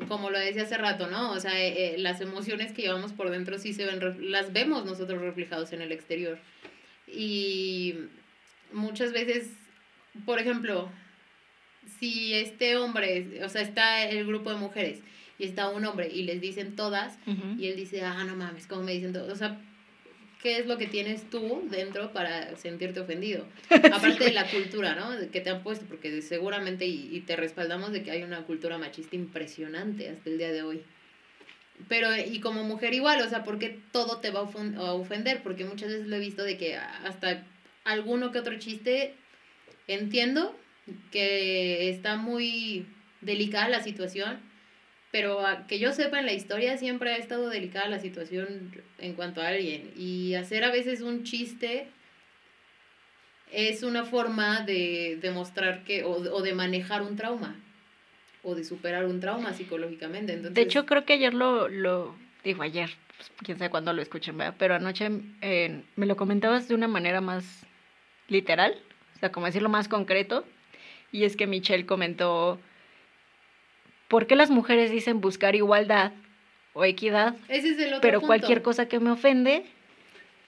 [0.07, 1.33] como lo decía hace rato, ¿no?
[1.33, 4.85] O sea, eh, eh, las emociones que llevamos por dentro sí se ven, las vemos
[4.85, 6.39] nosotros reflejados en el exterior.
[7.09, 7.97] Y
[8.73, 9.51] muchas veces,
[10.25, 10.89] por ejemplo,
[11.99, 15.01] si este hombre, o sea, está el grupo de mujeres
[15.43, 17.61] y está un hombre y les dicen todas, Ujú.
[17.61, 19.33] y él dice, ah, no mames, ¿cómo me dicen todo?
[19.33, 19.61] O sea,
[20.41, 23.45] ¿qué es lo que tienes tú dentro para sentirte ofendido?
[23.93, 25.11] Aparte de la cultura, ¿no?
[25.33, 28.79] Que te han puesto, porque seguramente, y, y te respaldamos de que hay una cultura
[28.79, 30.83] machista impresionante hasta el día de hoy.
[31.89, 35.43] Pero, y como mujer igual, o sea, ¿por qué todo te va a ofender?
[35.43, 37.45] Porque muchas veces lo he visto de que hasta
[37.83, 39.15] alguno que otro chiste,
[39.89, 40.57] entiendo
[41.11, 42.87] que está muy
[43.23, 44.52] delicada la situación,
[45.13, 49.13] pero a- que yo sepa en la historia siempre ha estado delicada la situación en
[49.15, 49.93] cuanto a alguien.
[49.97, 51.87] Y hacer a veces un chiste
[53.53, 57.55] es una forma de demostrar que, o, o de manejar un trauma,
[58.43, 60.37] o de superar un trauma psicológicamente.
[60.39, 64.39] De hecho, creo que ayer lo, lo digo ayer, pues, quién sabe cuándo lo escuchen,
[64.39, 64.55] ¿verdad?
[64.59, 65.11] pero anoche
[65.43, 67.45] eh, me lo comentabas de una manera más
[68.29, 68.75] literal,
[69.17, 70.47] o sea, como decirlo más concreto,
[71.13, 72.59] y es que Michelle comentó,
[74.13, 76.13] ¿por qué las mujeres dicen buscar igualdad
[76.75, 78.27] o equidad, ese es el otro pero punto.
[78.27, 79.65] cualquier cosa que me ofende,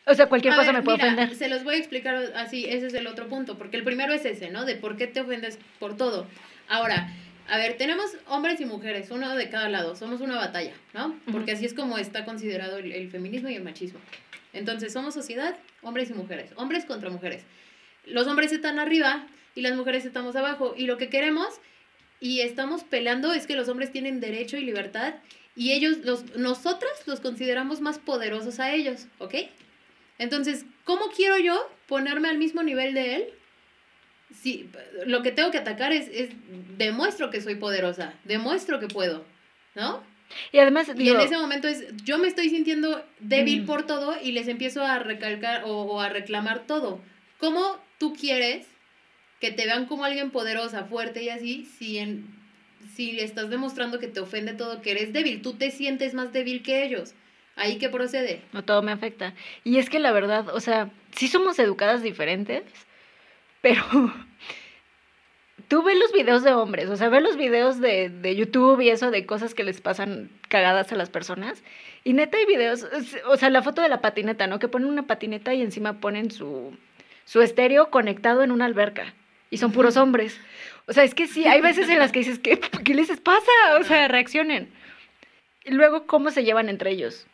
[0.04, 1.34] o sea, cualquier A cosa ver, me puede mira, ofender?
[1.34, 4.26] Se los voy a explicar así, ese es el otro punto, porque el primero es
[4.26, 4.66] ese, ¿no?
[4.66, 6.26] De por qué te ofendes por todo.
[6.68, 7.08] Ahora,
[7.48, 11.18] a ver, tenemos hombres y mujeres, uno de cada lado, somos una batalla, ¿no?
[11.32, 13.98] Porque así es como está considerado el, el feminismo y el machismo.
[14.52, 17.46] Entonces, somos sociedad, hombres y mujeres, hombres contra mujeres.
[18.04, 21.60] Los hombres están arriba y las mujeres estamos abajo, y lo que queremos
[22.24, 25.16] y estamos peleando es que los hombres tienen derecho y libertad
[25.54, 29.34] y ellos, los, nosotras los consideramos más poderosos a ellos, ¿ok?
[30.18, 33.24] Entonces, ¿cómo quiero yo ponerme al mismo nivel de él?
[34.34, 34.70] Si
[35.04, 36.30] lo que tengo que atacar es, es
[36.78, 39.26] demuestro que soy poderosa, demuestro que puedo,
[39.74, 40.02] ¿no?
[40.50, 43.66] Y además, Y digo, en ese momento es, yo me estoy sintiendo débil Mm.
[43.66, 47.02] por todo y les empiezo a recalcar o, o a reclamar todo.
[47.36, 48.66] ¿Cómo tú quieres
[49.44, 52.24] que te vean como alguien poderosa, fuerte y así, si, en,
[52.94, 55.42] si estás demostrando que te ofende todo, que eres débil?
[55.42, 57.12] Tú te sientes más débil que ellos.
[57.54, 58.40] ¿Ahí qué procede?
[58.54, 59.34] no todo me afecta.
[59.62, 62.62] Y es que la verdad, o sea, sí somos educadas diferentes,
[63.60, 63.82] pero
[65.68, 68.88] tú ves los videos de hombres, o sea, ves los videos de, de YouTube y
[68.88, 71.62] eso de cosas que les pasan cagadas a las personas.
[72.02, 72.86] Y neta hay videos,
[73.26, 74.58] o sea, la foto de la patineta, ¿no?
[74.58, 76.74] Que ponen una patineta y encima ponen su,
[77.26, 79.12] su estéreo conectado en una alberca.
[79.50, 80.38] Y son puros hombres.
[80.86, 83.50] O sea, es que sí, hay veces en las que dices, ¿qué, ¿qué les pasa?
[83.80, 84.68] O sea, reaccionen.
[85.64, 87.26] Y luego, ¿cómo se llevan entre ellos?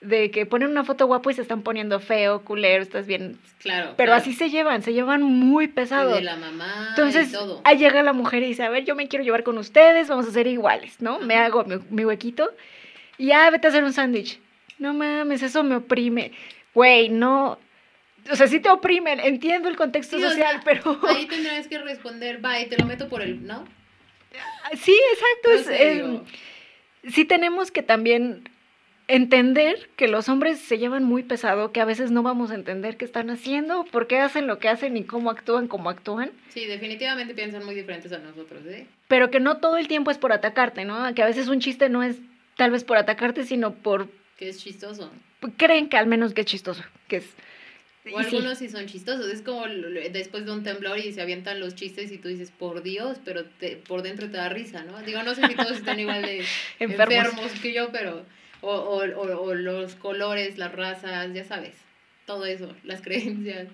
[0.00, 3.38] De que ponen una foto guapo y se están poniendo feo, culero, estás bien.
[3.60, 3.94] Claro.
[3.96, 4.20] Pero claro.
[4.20, 6.14] así se llevan, se llevan muy Y pesado.
[6.14, 7.60] de la mamá Entonces, y todo.
[7.64, 10.26] ahí llega la mujer y dice, a ver, yo me quiero llevar con ustedes, vamos
[10.26, 11.20] a ser iguales, ¿no?
[11.20, 12.50] Me hago mi, mi huequito
[13.18, 14.40] y ya vete a hacer un sándwich.
[14.78, 16.32] No mames, eso me oprime.
[16.74, 17.58] Güey, no.
[18.30, 20.98] O sea, sí te oprimen, entiendo el contexto Sí, o social, sea, pero...
[21.08, 23.64] Ahí tendrás que responder, va, y te lo meto por el, ¿no?
[24.74, 25.48] Sí, exacto.
[25.50, 26.24] No es, eh, digo,
[27.10, 28.48] sí tenemos que también
[29.06, 32.96] entender que los hombres se llevan muy pesado, que a veces no vamos a entender
[32.96, 36.64] qué están haciendo, por qué hacen lo que hacen y cómo actúan como actúan, sí,
[36.64, 38.86] definitivamente piensan muy diferentes a nosotros, ¿eh?
[39.08, 41.14] pero que no todo el tiempo es por atacarte, ¿no?
[41.14, 42.16] Que a veces un chiste no es
[42.56, 44.08] tal vez por atacarte, sino por
[44.38, 45.12] Que es chistoso.
[45.58, 47.26] creen que al menos que es chistoso, que es
[48.04, 49.26] O y sí, algunos sí son chistosos.
[49.32, 52.82] Es como después de un temblor y se avientan los chistes y tú dices, por
[52.82, 55.00] Dios, pero te, por dentro te da risa, ¿no?
[55.02, 56.44] Digo, no sé si todos están igual de
[56.78, 57.16] enfermos.
[57.16, 58.24] enfermos, que yo, pero...
[58.60, 61.74] O, o, o, o los colores, las razas, ya sabes.
[62.26, 63.68] Todo eso, las creencias.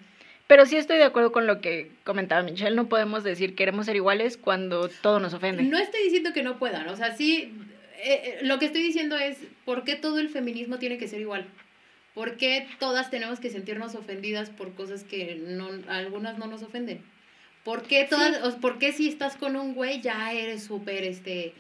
[0.51, 3.95] Pero sí estoy de acuerdo con lo que comentaba Michelle, no podemos decir queremos ser
[3.95, 5.63] iguales cuando todo nos ofende.
[5.63, 7.53] No estoy diciendo que no puedan, o sea, sí,
[8.03, 11.21] eh, eh, lo que estoy diciendo es, ¿por qué todo el feminismo tiene que ser
[11.21, 11.47] igual?
[12.21, 17.01] ¿Por qué todas tenemos que sentirnos ofendidas por cosas que no, algunas no nos ofenden?
[17.65, 21.55] ¿Por qué, todas, o- ¿por qué si estás con un güey ya eres súper este,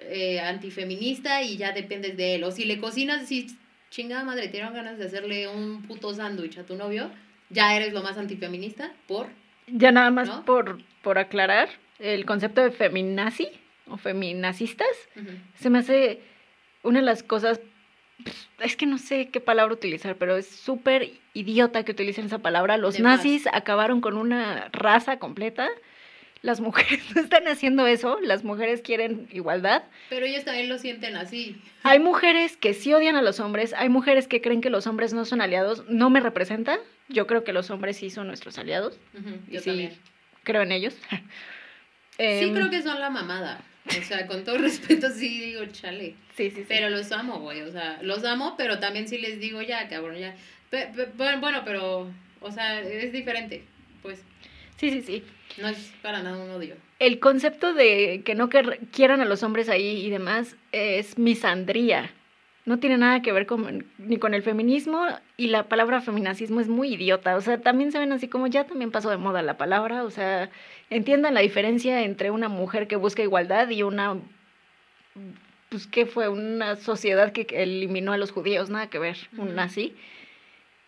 [0.00, 2.42] eh, antifeminista y ya dependes de él?
[2.42, 3.46] O si le cocinas, si
[3.90, 7.08] chingada madre, te dieron ganas de hacerle un puto sándwich a tu novio,
[7.50, 9.28] ya eres lo más antifeminista, ¿por?
[9.68, 10.44] Ya nada más ¿No?
[10.44, 11.68] por, por aclarar,
[12.00, 13.46] el concepto de feminazi
[13.88, 15.28] o feminacistas Ujú.
[15.60, 16.18] se me hace
[16.82, 17.60] una de las cosas,
[18.60, 22.76] es que no sé qué palabra utilizar, pero es súper idiota que utilicen esa palabra.
[22.76, 23.18] Los De más.
[23.18, 25.68] nazis acabaron con una raza completa.
[26.42, 29.84] Las mujeres no están haciendo eso, las mujeres quieren igualdad.
[30.10, 31.56] Pero ellos también lo sienten así.
[31.84, 35.12] Hay mujeres que sí odian a los hombres, hay mujeres que creen que los hombres
[35.12, 35.84] no son aliados.
[35.88, 38.98] No me representa, yo creo que los hombres sí son nuestros aliados,
[39.48, 39.98] Y yo sí, también.
[40.44, 40.94] creo en ellos.
[42.18, 43.58] Sí, Em, creo que son la mamada.
[43.88, 46.14] O sea, con todo respeto, sí digo, chale.
[46.36, 46.64] Sí, sí, sí.
[46.68, 47.60] Pero los amo, güey.
[47.62, 50.34] O sea, los amo, pero también sí les digo, ya, cabrón, ya.
[50.70, 53.62] Pe- pe- bueno, bueno, pero, o sea, es diferente.
[54.02, 54.20] Pues,
[54.76, 55.22] Sí, sí, sí.
[55.60, 56.76] no es para nada un odio.
[56.98, 62.10] El concepto de que no quer- quieran a los hombres ahí y demás es misandría.
[62.64, 65.04] No tiene nada que ver con, ni con el feminismo
[65.36, 67.34] y la palabra feminacismo es muy idiota.
[67.36, 70.04] O sea, también se ven así como ya también pasó de moda la palabra.
[70.04, 70.48] O sea,
[70.88, 74.16] entiendan la diferencia entre una mujer que busca igualdad y una,
[75.70, 79.96] pues, que fue una sociedad que eliminó a los judíos, nada que ver, un nazi.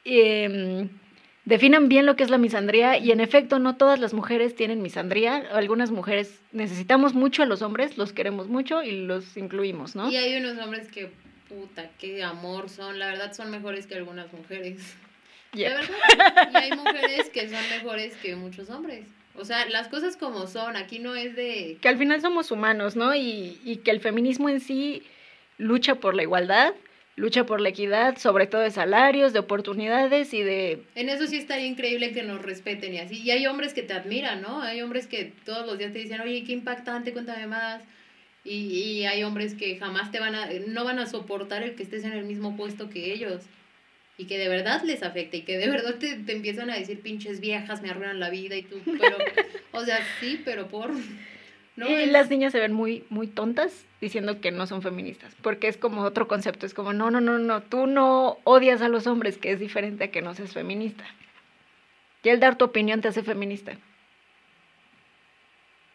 [0.05, 0.91] Em,
[1.45, 4.83] definan bien lo que es la misandría y en efecto no todas las mujeres tienen
[4.83, 5.37] misandría.
[5.53, 10.11] Algunas mujeres necesitamos mucho a los hombres, los queremos mucho y los incluimos, ¿no?
[10.11, 11.11] Y hay unos hombres que,
[11.55, 12.99] puta, qué amor son.
[12.99, 14.97] La verdad son mejores que algunas mujeres.
[15.53, 16.51] De verdad.
[16.53, 19.07] Y hay mujeres que son mejores que muchos hombres.
[19.37, 20.77] O sea, las cosas como son.
[20.77, 21.79] Aquí no es de...
[21.81, 23.15] Que al final somos humanos, ¿no?
[23.15, 25.03] Y, y que el feminismo en sí
[25.59, 26.75] lucha por la igualdad,
[27.17, 30.83] lucha por la equidad, sobre todo de salarios, de oportunidades y de...
[30.97, 33.23] En eso sí estaría increíble que nos respeten y así.
[33.23, 34.61] Y hay hombres que te admiran, ¿no?
[34.63, 37.83] Hay hombres que todos los días te dicen, oye, qué impactante, cuéntame más.
[38.45, 41.83] Y, y hay hombres que jamás te van a, no van a soportar el que
[41.83, 43.43] estés en el mismo puesto que ellos.
[44.17, 47.01] Y que de verdad les afecta y que de verdad te, te empiezan a decir,
[47.01, 49.17] pinches viejas, me arruinan la vida y tú, pero,
[49.73, 50.93] o sea, sí, pero por...
[51.77, 55.67] No, y las niñas se ven muy, muy tontas diciendo que no son feministas, porque
[55.67, 59.09] es como otro concepto, es como, no, no, no, no, tú no odias a los
[59.09, 61.05] hombres, que es diferente a que no seas feminista.
[62.23, 63.77] Y el dar tu opinión te hace feminista.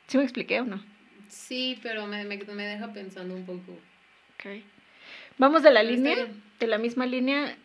[0.07, 0.83] ¿Sí me expliqué o no?
[1.29, 3.71] Sí, pero me, me, me deja pensando un poco.
[4.35, 4.61] Ok.
[5.37, 6.27] Vamos de la Pero línea,
[6.59, 7.55] de la misma línea,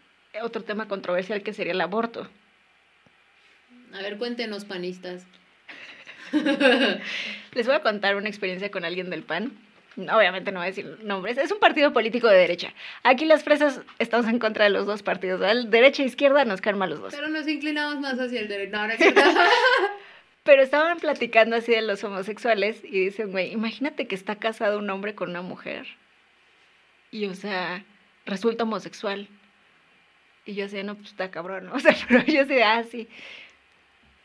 [0.43, 2.29] otro tema controversial que sería el aborto.
[3.93, 5.25] A ver, cuéntenos, panistas.
[7.53, 9.53] Les voy a contar una experiencia con alguien del PAN.
[9.97, 12.75] obviamente no voy a decir nombres, es un partido político de derecha.
[13.03, 16.79] Aquí las fresas estamos en contra de los dos partidos, derecha e izquierda nos caen
[16.79, 17.15] mal los dos.
[17.15, 18.77] Pero nos inclinamos más hacia el derecho.
[18.77, 18.95] No, no
[20.45, 24.91] Pero estaban platicando así de los homosexuales y dicen, güey, imagínate que está casado un
[24.91, 25.87] hombre con una mujer.
[27.11, 27.83] Y, o sea,
[28.27, 29.27] resulta homosexual.
[30.45, 31.73] Y yo decía, no, pues está cabrón, ¿no?
[31.77, 33.09] O sea, pero yo decía, ah, sí.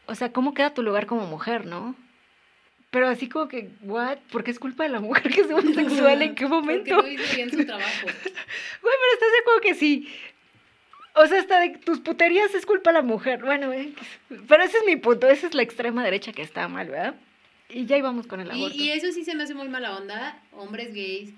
[0.07, 1.95] O sea, ¿cómo queda tu lugar como mujer, no?
[2.91, 4.17] Pero así como que, ¿what?
[4.31, 6.21] ¿Por qué es culpa de la mujer que es homosexual?
[6.21, 6.95] ¿En qué momento?
[6.95, 8.01] Porque no hizo bien su trabajo.
[8.03, 8.13] Güey,
[8.81, 10.09] pero estás de como que sí.
[11.15, 13.43] O sea, hasta de tus puterías es culpa de la mujer.
[13.43, 13.93] Bueno, eh,
[14.47, 15.27] pero ese es mi punto.
[15.27, 17.15] Esa es la extrema derecha que está mal, ¿verdad?
[17.69, 18.75] Y ya íbamos con el aborto.
[18.75, 20.41] Y, y eso sí se me hace muy mala onda.
[20.51, 21.33] Hombres gays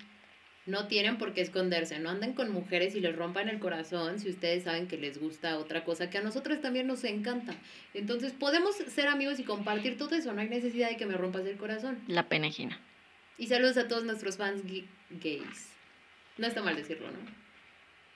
[0.65, 4.29] no tienen por qué esconderse, no anden con mujeres y les rompan el corazón si
[4.29, 7.55] ustedes saben que les gusta otra cosa que a nosotros también nos encanta.
[7.93, 11.45] Entonces podemos ser amigos y compartir todo eso, no hay necesidad de que me rompas
[11.45, 11.99] el corazón.
[12.07, 12.79] La penejina.
[13.38, 14.62] Y saludos a todos nuestros fans
[15.10, 15.69] gays.
[16.38, 17.40] No está mal decirlo, ¿no?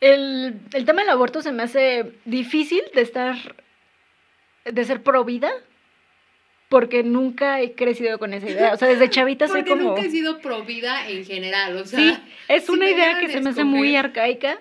[0.02, 3.36] El, el tema del aborto se me hace difícil de estar,
[4.66, 5.52] de ser pro vida,
[6.70, 8.74] porque nunca he crecido con esa idea.
[8.74, 9.82] O sea, desde chavita soy como...
[9.82, 12.00] nunca he sido pro vida en general, o sea...
[12.00, 14.60] Sí, es una idea que se me hace muy arcaica.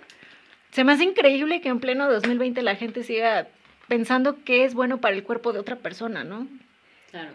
[0.70, 3.48] Se me hace increíble que en pleno 2020 la gente siga
[3.88, 6.46] pensando que es bueno para el cuerpo de otra persona, ¿no?
[7.10, 7.30] Claro.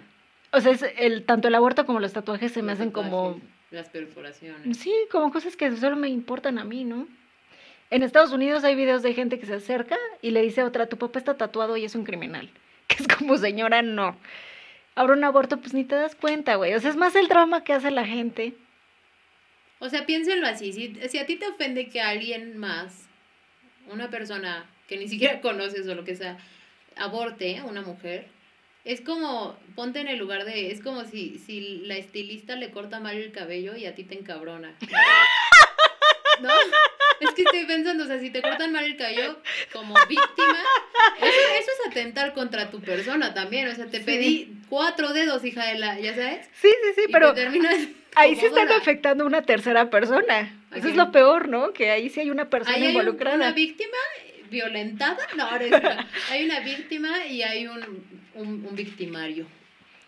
[0.51, 3.39] O sea, es el, tanto el aborto como los tatuajes se me hacen como...
[3.71, 4.77] Las perforaciones.
[4.77, 7.07] Sí, como cosas que solo me importan a mí, ¿no?
[7.91, 10.87] En Estados Unidos hay videos de gente que se acerca y le dice a otra,
[10.87, 12.49] tu papá está tatuado y es un criminal.
[12.87, 14.17] Que es como, señora, no.
[14.95, 16.73] Ahora un aborto, pues ni te das cuenta, güey.
[16.73, 18.53] O sea, es más el drama que hace la gente.
[19.77, 20.73] O sea, piénsenlo así.
[20.73, 23.07] Si, si a ti te ofende que alguien más,
[23.91, 26.39] una persona que ni siquiera conoces o lo que sea,
[26.95, 28.27] aborte a una mujer,
[28.85, 32.99] es como, ponte en el lugar de, es como si, si la estilista le corta
[32.99, 34.73] mal el cabello y a ti te encabrona.
[36.41, 36.49] ¿No?
[37.19, 39.39] Es que estoy pensando, o sea, si te cortan mal el cabello
[39.73, 40.57] como víctima,
[41.17, 43.67] eso, es atentar contra tu persona también.
[43.67, 46.49] O sea, te pedí cuatro dedos, hija de la, ¿ya sabes?
[46.53, 47.33] Sí, sí, sí, pero
[48.15, 50.55] ahí sí están afectando a una tercera persona.
[50.73, 51.73] Eso es lo peor, ¿no?
[51.73, 53.35] Que ahí sí hay una persona ¿Ahí involucrada.
[53.35, 53.97] ¿Hay una víctima
[54.49, 55.27] violentada?
[55.35, 57.83] No, ahora hay una víctima y hay un,
[58.35, 59.45] un, un victimario.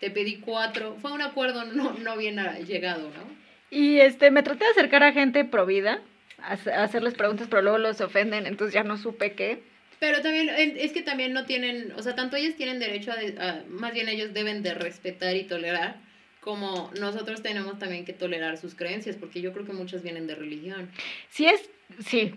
[0.00, 0.96] Te pedí cuatro.
[1.00, 3.42] Fue un acuerdo no, no bien llegado, ¿no?
[3.70, 6.00] Y este, me traté de acercar a gente pro vida
[6.42, 9.62] hacerles preguntas, pero luego los ofenden, entonces ya no supe qué.
[9.98, 13.92] Pero también, es que también no tienen, o sea, tanto ellos tienen derecho a, más
[13.92, 15.96] bien ellos deben de respetar y tolerar,
[16.40, 20.34] como nosotros tenemos también que tolerar sus creencias, porque yo creo que muchas vienen de
[20.34, 20.90] religión.
[21.30, 21.70] Sí es,
[22.04, 22.34] sí,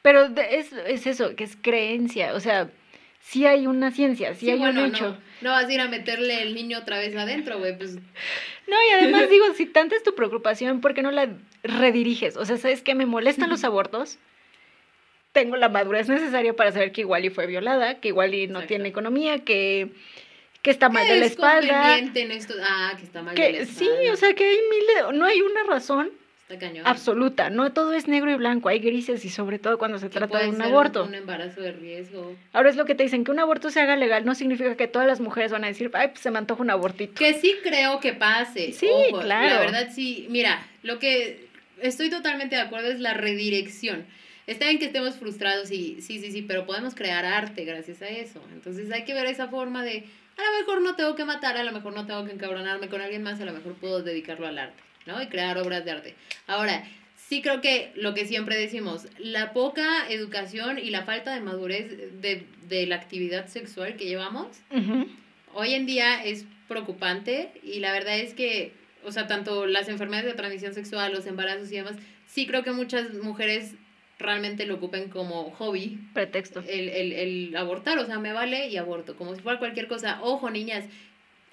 [0.00, 2.70] pero es, es eso, que es creencia, o sea,
[3.20, 5.10] sí hay una ciencia, sí, hay un hecho.
[5.10, 7.96] No, no, vas a ir a meterle el niño otra vez adentro, güey, pues...
[7.96, 11.28] No, y además digo, si tanta es tu preocupación, ¿por qué no la
[11.62, 12.36] rediriges?
[12.36, 12.94] O sea, ¿sabes qué?
[12.94, 14.18] Me molestan los abortos.
[15.32, 18.64] Tengo la madurez necesaria para saber que igual y fue violada, que igual y no
[18.64, 19.90] tiene economía, que,
[20.62, 21.98] que está mal de la espalda.
[21.98, 22.54] En esto?
[22.62, 23.78] Ah, que está mal de la espalda.
[23.78, 25.18] Sí, o sea, que hay mil...
[25.18, 26.10] No hay una razón
[26.84, 27.50] absoluta.
[27.50, 30.48] No todo es negro y blanco, hay grises y sobre todo cuando se trata de
[30.48, 31.04] un aborto.
[31.04, 32.34] Un embarazo de riesgo.
[32.54, 34.88] Ahora es lo que te dicen, que un aborto se haga legal no significa que
[34.88, 37.14] todas las mujeres van a decir, ay, pues se me antoja un abortito.
[37.14, 38.72] Que sí creo que pase.
[38.72, 39.54] Sí, claro.
[39.54, 41.47] La verdad sí, mira, lo que
[41.82, 44.06] estoy totalmente de acuerdo es la redirección.
[44.46, 48.08] Está bien que estemos frustrados y sí, sí, sí, pero podemos crear arte gracias a
[48.08, 48.42] eso.
[48.52, 50.04] Entonces hay que ver esa forma de,
[50.36, 53.00] a lo mejor no tengo que matar, a lo mejor no tengo que encabronarme con
[53.00, 54.82] alguien más, a lo mejor puedo dedicarlo al arte.
[55.06, 55.20] ¿no?
[55.20, 56.14] Y crear obras de arte.
[56.46, 56.84] Ahora,
[57.16, 62.20] sí creo que lo que siempre decimos, la poca educación y la falta de madurez
[62.20, 64.48] de, la actividad sexual que llevamos,
[65.54, 68.72] hoy en día es preocupante y la verdad es que,
[69.04, 71.94] o sea, tanto las enfermedades de transmisión sexual, los embarazos y demás,
[72.26, 73.74] sí creo que muchas mujeres
[74.18, 75.98] realmente lo ocupen como hobby.
[76.12, 76.60] Pretexto.
[76.68, 80.18] El, el, el abortar, o sea, me vale y aborto, como si fuera cualquier cosa.
[80.22, 80.84] Ojo, niñas,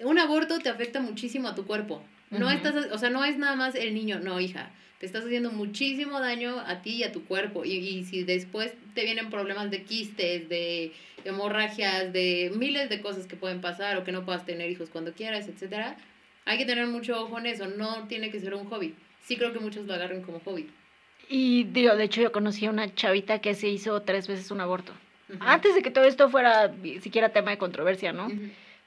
[0.00, 2.02] un aborto te afecta muchísimo a tu cuerpo.
[2.30, 4.70] No estás, o sea, no es nada más el niño, no, hija.
[4.98, 7.64] Te estás haciendo muchísimo daño a ti y a tu cuerpo.
[7.64, 10.92] Y, y si después te vienen problemas de quistes, de
[11.24, 15.12] hemorragias, de miles de cosas que pueden pasar o que no puedas tener hijos cuando
[15.12, 15.96] quieras, etcétera,
[16.46, 17.66] hay que tener mucho ojo en eso.
[17.66, 18.94] No tiene que ser un hobby.
[19.22, 20.70] Sí creo que muchos lo agarren como hobby.
[21.28, 24.60] Y digo, de hecho yo conocí a una chavita que se hizo tres veces un
[24.60, 24.92] aborto.
[25.40, 26.72] Antes de que todo esto fuera
[27.02, 28.30] siquiera tema de controversia, ¿no?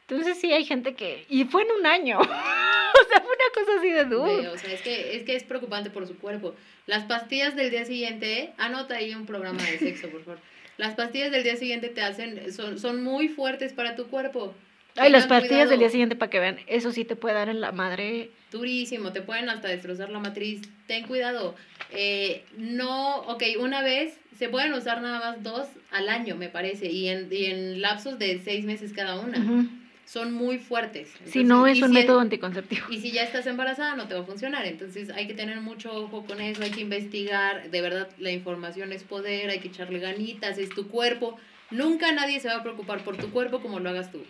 [0.08, 1.26] Entonces sí hay gente que...
[1.28, 2.18] Y fue en un año.
[2.22, 4.54] o sea, fue una cosa así de duro.
[4.54, 6.56] o sea, es que, es que es preocupante por su cuerpo.
[6.88, 10.40] Las pastillas del día siguiente, anota ahí un programa de sexo, por favor.
[10.78, 14.56] Las pastillas del día siguiente te hacen, son, son muy fuertes para tu cuerpo.
[14.96, 15.80] Ay, las Tengan pastillas del cuidado.
[15.80, 18.32] día siguiente para que vean, eso sí te puede dar en la madre.
[18.52, 20.62] Durísimo, te pueden hasta destrozar la matriz.
[20.88, 21.56] Ten cuidado.
[21.92, 26.92] Eh, no, ok, una vez se pueden usar nada más dos al año, me parece,
[26.92, 29.70] y en, y en lapsos de seis meses cada una.
[30.06, 31.08] Son muy fuertes.
[31.26, 32.88] Si no es un si método anticonceptivo.
[32.90, 35.92] Y si ya estás embarazada no te va a funcionar, entonces hay que tener mucho
[35.94, 40.00] ojo con eso, hay que investigar, de verdad la información es poder, hay que echarle
[40.00, 41.38] ganitas, es tu cuerpo,
[41.70, 44.24] nunca nadie se va a preocupar por tu cuerpo como lo hagas tú,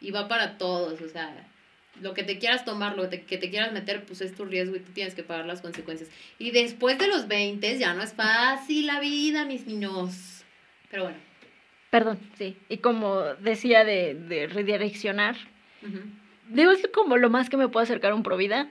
[0.00, 1.34] y va para todos, o sea,
[2.00, 4.80] lo que te quieras tomar, lo que te quieras meter, pues es tu riesgo y
[4.80, 6.10] tú tienes que pagar las consecuencias.
[6.38, 10.44] Y después de los 20 ya no es fácil la vida, mis niños,
[10.90, 11.18] pero bueno.
[11.90, 12.56] Perdón, sí.
[12.68, 15.36] Y como decía de, de redireccionar,
[15.82, 16.00] ujú.
[16.48, 18.68] digo, es como lo más que me puedo acercar a un provida.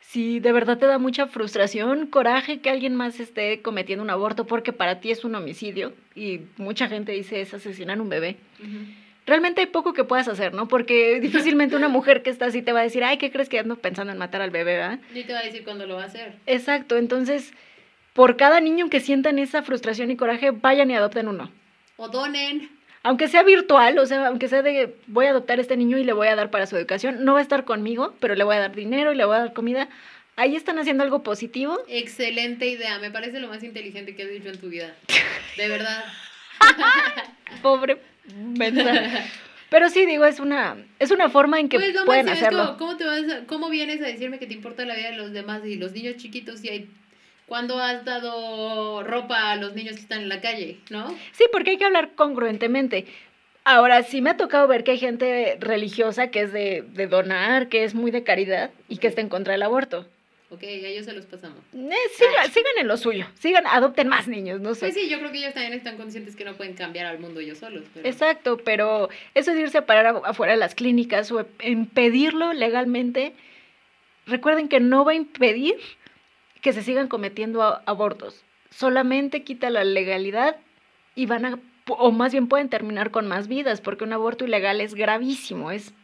[0.00, 4.46] Si de verdad te da mucha frustración, coraje que alguien más esté cometiendo un aborto
[4.46, 8.36] porque para ti es un homicidio y mucha gente dice es asesinar a un bebé.
[8.60, 9.01] Ujú.
[9.26, 10.68] Realmente hay poco que puedas hacer, ¿no?
[10.68, 13.58] Porque difícilmente una mujer que está así te va a decir, ay, ¿qué crees que
[13.58, 14.98] ando pensando en matar al bebé, verdad?
[15.12, 16.34] Ni te va a decir cuándo lo va a hacer.
[16.46, 17.52] Exacto, entonces,
[18.12, 21.50] por cada niño que sientan esa frustración y coraje, vayan y adopten uno.
[21.96, 22.70] O donen.
[23.04, 26.04] Aunque sea virtual, o sea, aunque sea de voy a adoptar a este niño y
[26.04, 28.56] le voy a dar para su educación, no va a estar conmigo, pero le voy
[28.56, 29.88] a dar dinero y le voy a dar comida.
[30.36, 31.78] Ahí están haciendo algo positivo.
[31.88, 34.94] Excelente idea, me parece lo más inteligente que has dicho en tu vida.
[35.56, 36.04] De verdad.
[37.62, 37.98] Pobre.
[39.70, 42.64] Pero sí, digo, es una, es una forma en que Pues lo pueden es hacerlo.
[42.64, 45.16] como, ¿cómo, te vas a- ¿Cómo vienes a decirme que te importa la vida de
[45.16, 46.90] los demás y los niños chiquitos y hay...
[47.46, 51.08] ¿Cuándo has dado ropa a los niños que están en la calle, no?
[51.32, 53.06] Sí, porque hay que hablar congruentemente.
[53.64, 57.68] Ahora, sí me ha tocado ver que hay gente religiosa que es de, de donar,
[57.68, 60.06] que es muy de caridad y que está en contra del aborto.
[60.52, 61.58] Ok, a ellos se los pasamos.
[61.72, 64.80] Eh, siga- sigan en lo suyo, sigan, adopten más niños, no sé.
[64.80, 67.40] Pues sí, yo creo que ellos también están conscientes que no pueden cambiar al mundo
[67.40, 67.84] ellos solos.
[67.94, 68.06] Pero...
[68.06, 73.32] Exacto, pero eso de irse a parar afuera de las clínicas o impedirlo legalmente,
[74.26, 75.76] recuerden que no va a impedir
[76.60, 78.44] que se sigan cometiendo abortos.
[78.70, 80.56] Solamente quita la legalidad
[81.14, 84.82] y van a, o más bien pueden terminar con más vidas, porque un aborto ilegal
[84.82, 85.94] es gravísimo, es,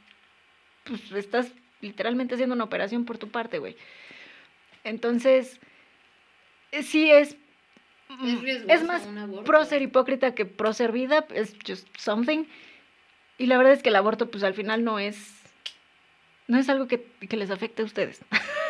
[0.84, 3.76] pues estás literalmente haciendo una operación por tu parte, güey.
[4.84, 5.60] Entonces,
[6.72, 7.36] eh, sí es...
[8.08, 12.44] mm, Es riesgoso es más ser hipócrita que pro ser vida, es just something.
[13.38, 15.34] Y la verdad es que el aborto, pues al final no es.
[16.48, 18.20] No es algo que, que les afecte a ustedes.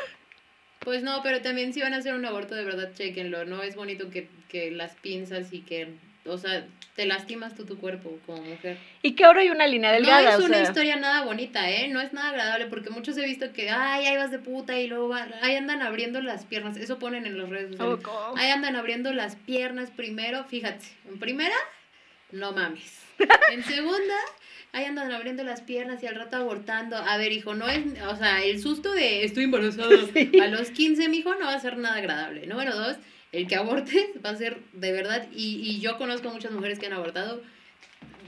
[0.80, 3.44] Pues no, pero también si van a hacer un aborto, de verdad, chequenlo.
[3.44, 5.88] No es bonito que, que las pinzas y que,
[6.32, 6.66] o sea,
[6.96, 8.76] te lastimas tú tu cuerpo como mujer.
[9.02, 10.22] Y que ahora hay una línea delgada.
[10.22, 11.88] no es o una sea, historia nada bonita, ¿eh?
[11.88, 14.86] No es nada agradable porque muchos he visto que, ay, ahí vas de puta y
[14.88, 16.76] luego va- ahí andan abriendo las piernas.
[16.76, 18.04] Eso ponen en las redes sociales.
[18.06, 20.84] oh, Ahí andan abriendo las piernas primero, fíjate.
[21.08, 21.54] En primera,
[22.32, 23.02] no mames.
[23.52, 24.14] En segunda,
[24.72, 26.96] ahí andan abriendo las piernas y al rato abortando.
[26.96, 30.30] A ver, hijo, no es, o sea, el susto de estoy embarazada Sí.
[30.40, 32.46] a los 15, mijo, no va a ser nada agradable.
[32.46, 32.96] Número dos,
[33.32, 36.86] el que abortes va a ser de verdad, y, y yo conozco muchas mujeres que
[36.86, 37.42] han abortado.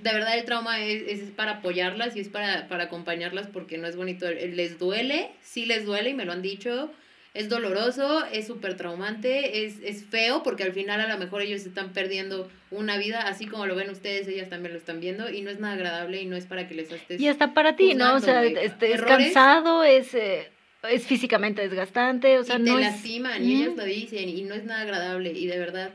[0.02, 3.86] De verdad el trauma es, es para apoyarlas y es para, para acompañarlas porque no
[3.86, 4.30] es bonito.
[4.30, 6.90] Les duele, sí les duele y me lo han dicho.
[7.32, 11.64] Es doloroso, es súper traumante, es, es feo porque al final a lo mejor ellos
[11.64, 15.42] están perdiendo una vida, así como lo ven ustedes, ellas también lo están viendo y
[15.42, 17.20] no es nada agradable y no es para que les estés...
[17.20, 18.16] Y hasta para ti, ¿no?
[18.16, 20.50] O sea, este, es cansado, es, eh,
[20.82, 22.86] es físicamente desgastante, o sea, y te no es.
[22.86, 25.90] lastiman y ellas lo dicen y no es nada agradable y de verdad,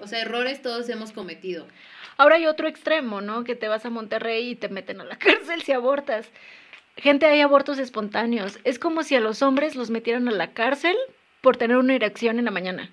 [0.00, 1.66] o sea, errores todos hemos cometido.
[2.16, 3.44] Ahora hay otro extremo, ¿no?
[3.44, 6.28] Que te vas a Monterrey y te meten a la cárcel si abortas.
[6.96, 8.58] Gente, hay abortos espontáneos.
[8.64, 10.96] Es como si a los hombres los metieran a la cárcel
[11.40, 12.90] por tener una erección en la mañana.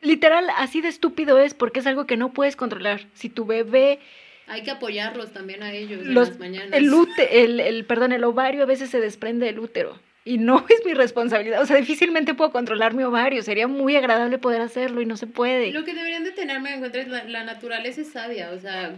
[0.00, 3.02] Literal, así de estúpido es porque es algo que no puedes controlar.
[3.14, 3.98] Si tu bebé,
[4.46, 6.72] Hay que apoyarlos también a ellos en las mañanas.
[6.72, 9.98] el, ute- el, el, perdón, el ovario a veces se desprende del útero.
[10.28, 11.62] Y no es mi responsabilidad.
[11.62, 13.42] O sea, difícilmente puedo controlar mi ovario.
[13.42, 15.72] Sería muy agradable poder hacerlo y no se puede.
[15.72, 18.94] Lo que deberían de tenerme en cuenta es la, la naturaleza es sabia, o sea,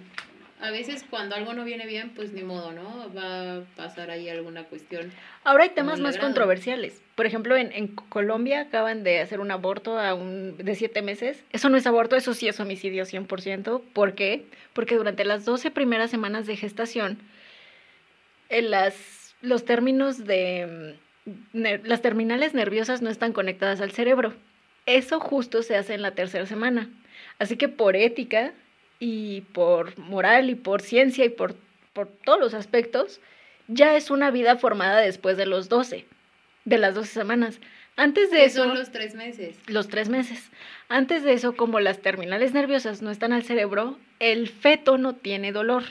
[0.61, 3.13] a veces cuando algo no viene bien, pues ni modo, ¿no?
[3.15, 5.13] Va a pasar ahí alguna cuestión.
[5.45, 7.01] Ahora hay temas más controversiales.
[7.15, 11.45] Por ejemplo, en, en Colombia acaban de hacer un aborto a un, de siete meses.
[11.53, 13.83] Eso no es aborto, eso sí es homicidio 100%.
[13.93, 14.45] ¿Por qué?
[14.73, 17.19] Porque durante las 12 primeras semanas de gestación,
[18.49, 20.97] en las, los términos de...
[21.53, 24.35] las terminales nerviosas no están conectadas al cerebro.
[24.87, 26.89] Eso justo se hace en la tercera semana.
[27.39, 28.53] Así que por ética
[28.99, 31.55] y por moral y por ciencia y por,
[31.93, 33.21] por todos los aspectos,
[33.69, 36.05] ya es una vida formada después de los 12,
[36.65, 37.61] de las 12 semanas.
[37.97, 39.57] Antes de eso, son los tres meses.
[39.67, 40.51] los tres meses.
[40.89, 45.53] Antes de eso, como las terminales nerviosas no están al cerebro, el feto no tiene
[45.53, 45.85] dolor.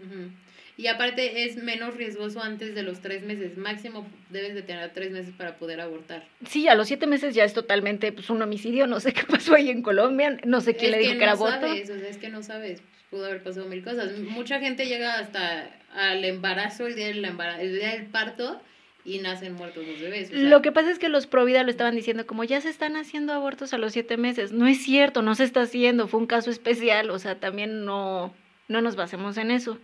[0.00, 0.30] Ujú.
[0.76, 3.56] Y aparte es menos riesgoso antes de los tres meses.
[3.56, 6.24] Máximo debes de tener tres meses para poder abortar.
[6.48, 8.86] Sí, a los siete meses ya es totalmente pues, un homicidio.
[8.88, 10.36] No sé qué pasó ahí en Colombia.
[10.44, 11.60] No sé quién es le dijo que que, era no aborto.
[11.68, 12.82] sabes, o sea, es que no sabes.
[13.10, 14.18] Pudo haber pasado mil cosas.
[14.18, 18.60] Mucha gente llega hasta al embarazo, el día del, embara- el día del parto,
[19.04, 20.30] y nacen muertos los bebés.
[20.30, 22.60] o sea, Lo que pasa es que los pro vida lo estaban diciendo como ya
[22.60, 24.50] se están haciendo abortos a los siete meses.
[24.50, 28.34] No es cierto, no se está haciendo, fue un caso especial, o sea, también no,
[28.66, 29.78] no nos basemos en eso.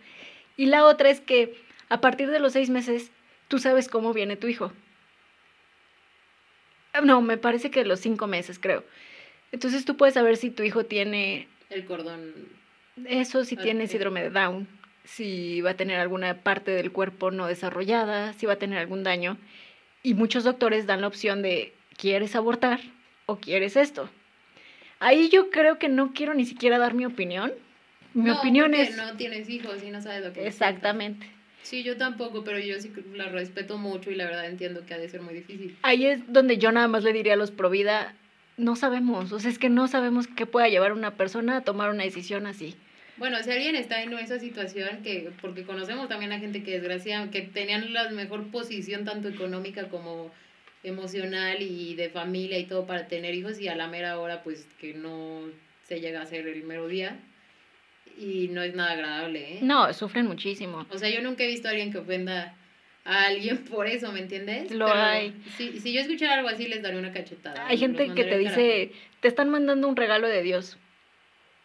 [0.60, 1.54] Y la otra es que
[1.88, 3.10] a partir de los seis meses
[3.48, 4.72] tú sabes cómo viene tu hijo.
[6.92, 8.84] Ah, No, me parece que los cinco meses, creo.
[9.52, 12.34] Entonces tú puedes saber si tu hijo tiene El cordón.
[13.06, 13.90] eso, si tiene Ok.
[13.90, 14.68] síndrome de Down,
[15.04, 19.02] si va a tener alguna parte del cuerpo no desarrollada, si va a tener algún
[19.02, 19.38] daño.
[20.02, 22.80] Y muchos doctores dan la opción de, ¿quieres abortar
[23.24, 24.10] o quieres esto?
[24.98, 27.50] Ahí yo creo que no quiero ni siquiera dar mi opinión.
[28.14, 28.96] Mi No, opinión porque es...
[28.96, 31.26] No tienes hijos y no sabes lo que Exactamente.
[31.62, 34.98] Sí, yo tampoco, pero yo sí la respeto mucho y la verdad entiendo que ha
[34.98, 35.76] de ser muy difícil.
[35.82, 38.14] Ahí es donde yo nada más le diría a los pro vida,
[38.56, 41.90] no sabemos, o sea, es que no sabemos qué pueda llevar una persona a tomar
[41.90, 42.74] una decisión así.
[43.18, 47.30] Bueno, si alguien está en esa situación, que porque conocemos también a gente que desgracia,
[47.30, 50.32] que tenían la mejor posición tanto económica como
[50.82, 54.66] emocional y de familia y todo para tener hijos y a la mera hora pues
[54.80, 55.42] que no
[55.86, 57.18] se llega a hacer el mero día
[58.18, 59.58] y no es nada agradable, ¿eh?
[59.62, 60.86] No, sufren muchísimo.
[60.90, 62.54] O sea, yo nunca he visto a alguien que ofenda
[63.04, 64.70] a alguien por eso, ¿me entiendes?
[64.70, 65.34] Lo Pero hay.
[65.56, 67.66] Si, si yo escuchara algo así, les daría una cachetada.
[67.66, 70.78] Hay gente que te dice, te están mandando un regalo de Dios.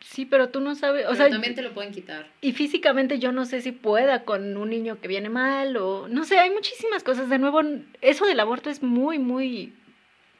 [0.02, 2.28] Sí, pero tú no sabes, o Pero sea, también te lo pueden quitar.
[2.42, 6.26] y físicamente yo no sé si pueda con un niño que viene mal o no
[6.26, 7.28] sé, hay muchísimas cosas.
[7.30, 7.62] De nuevo,
[8.02, 9.74] eso del aborto es muy, muy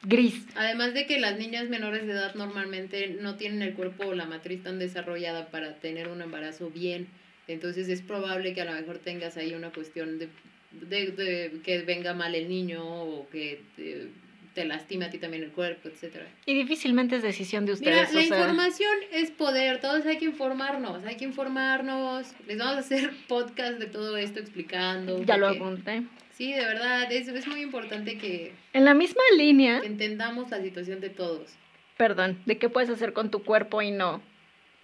[0.06, 0.46] gris.
[0.54, 4.24] Además de que las niñas menores de edad normalmente no tienen el cuerpo o la
[4.26, 7.08] matriz tan desarrollada para tener un embarazo bien.
[7.48, 10.28] Entonces es probable que a lo mejor tengas ahí una cuestión de,
[10.72, 14.08] de, de que venga mal el niño o que te,
[14.54, 16.26] te lastime a ti también el cuerpo, etcétera.
[16.46, 18.14] Y difícilmente es decisión de Mira, ustedes.
[18.14, 22.26] la o sea, información es poder, todos hay que informarnos, hay que informarnos.
[22.48, 25.22] Les vamos a hacer podcast de todo esto explicando.
[25.24, 26.02] ya lo apunté.
[26.36, 30.60] Sí, de verdad, es, es muy importante que, En la misma línea, que entendamos la
[30.60, 31.50] situación de todos.
[31.96, 34.20] perdón, de qué puedes hacer con tu cuerpo y no.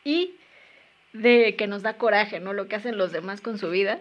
[0.03, 0.32] Y
[1.12, 2.55] de que nos da coraje, ¿no?
[2.55, 4.00] Lo que hacen los demás con su vida.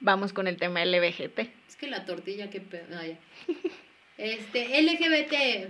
[0.00, 1.40] Vamos con el tema LBGT.
[1.68, 2.86] Es que la tortilla, qué pedo.
[2.90, 3.18] Ya.
[4.16, 5.68] Este, LGBT.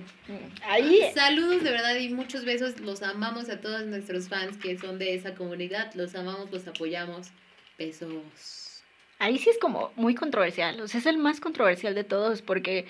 [0.62, 2.80] Ahí, Saludos de verdad y muchos besos.
[2.80, 5.92] Los amamos a todos nuestros fans que son de esa comunidad.
[5.94, 7.28] Los amamos, los apoyamos.
[7.76, 8.67] Besos.
[9.18, 10.80] Ahí sí es como muy controversial.
[10.80, 12.86] O sea, es el más controversial de todos porque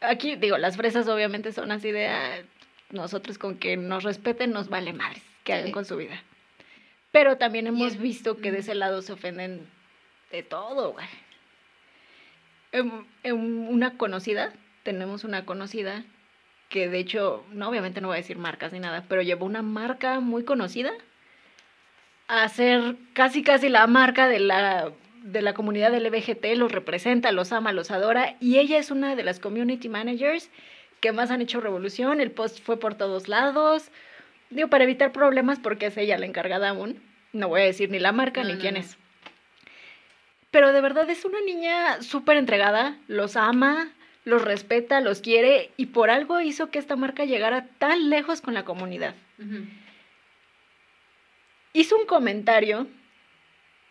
[0.00, 2.38] aquí, digo, las fresas obviamente son así de "Ah,
[2.90, 5.72] nosotros con que nos respeten nos vale madres que hagan Sí.
[5.72, 6.22] con su vida.
[7.12, 9.66] Pero también hemos visto que de ese lado se ofenden
[10.30, 11.06] de todo, güey.
[12.72, 14.52] Em- em, una conocida,
[14.84, 16.04] tenemos una conocida
[16.68, 19.60] que de hecho, no, obviamente no voy a decir marcas ni nada, pero llevó una
[19.62, 20.92] marca muy conocida
[22.28, 24.92] a ser casi casi la marca de la
[25.22, 29.22] de la comunidad LBGT, los representa, los ama, los adora y ella es una de
[29.24, 30.50] las community managers
[31.00, 33.90] que más han hecho revolución, el post fue por todos lados.
[34.50, 37.00] Digo, para evitar problemas porque es ella la encargada aún.
[37.32, 38.80] No voy a decir ni la marca No, ni no, quién no.
[38.80, 38.96] es.
[40.50, 43.92] Pero de verdad es una niña súper entregada, los ama,
[44.24, 48.52] los respeta, los quiere y por algo hizo que esta marca llegara tan lejos con
[48.54, 49.14] la comunidad.
[51.72, 52.88] Hizo un comentario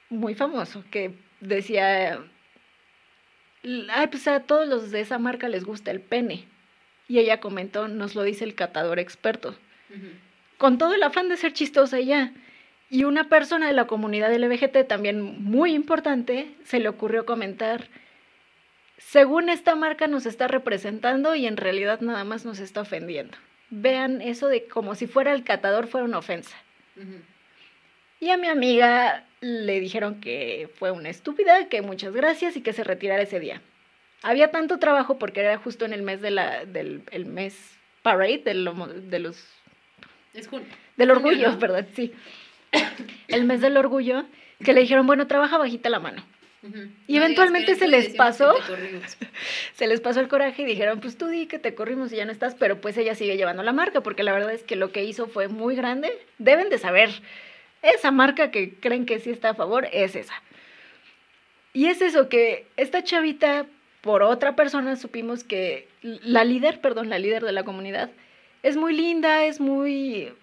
[0.10, 2.20] muy famoso que decía,
[3.64, 6.46] ay, pues a todos los de esa marca les gusta el pene.
[7.08, 9.56] Y ella comentó, nos lo dice el catador experto.
[10.58, 12.34] Con todo el afán de ser chistosa ella.
[12.92, 17.88] Y una persona de la comunidad LBGT, también muy importante, se le ocurrió comentar,
[18.98, 23.38] según esta marca nos está representando y en realidad nada más nos está ofendiendo.
[23.70, 26.58] Vean eso de como si fuera el catador fuera una ofensa.
[26.98, 27.22] Ujú.
[28.20, 32.74] Y a mi amiga le dijeron que fue una estúpida, que muchas gracias y que
[32.74, 33.62] se retirara ese día.
[34.22, 38.42] Había tanto trabajo porque era justo en el mes de la, del el mes parade,
[38.44, 39.48] de los,
[40.34, 40.50] Es
[40.98, 41.58] del orgullo, ¿no?
[41.58, 41.88] ¿verdad?
[41.96, 42.14] Sí.
[43.28, 44.26] El mes del orgullo,
[44.64, 46.24] que le dijeron, bueno, trabaja bajita la mano.
[47.08, 48.54] Y No eventualmente se les pasó.
[49.76, 52.26] Se les pasó el coraje y dijeron, pues tú di que te corrimos y ya
[52.26, 54.92] no estás, pero pues ella sigue llevando la marca, porque la verdad es que lo
[54.92, 56.12] que hizo fue muy grande.
[56.38, 57.10] Deben de saber,
[57.82, 60.34] esa marca que creen que sí está a favor es esa.
[61.74, 63.66] Y es eso, que esta chavita,
[64.02, 68.10] por otra persona, supimos que la líder, perdón, la líder de la comunidad,
[68.64, 70.34] es muy linda, es muy...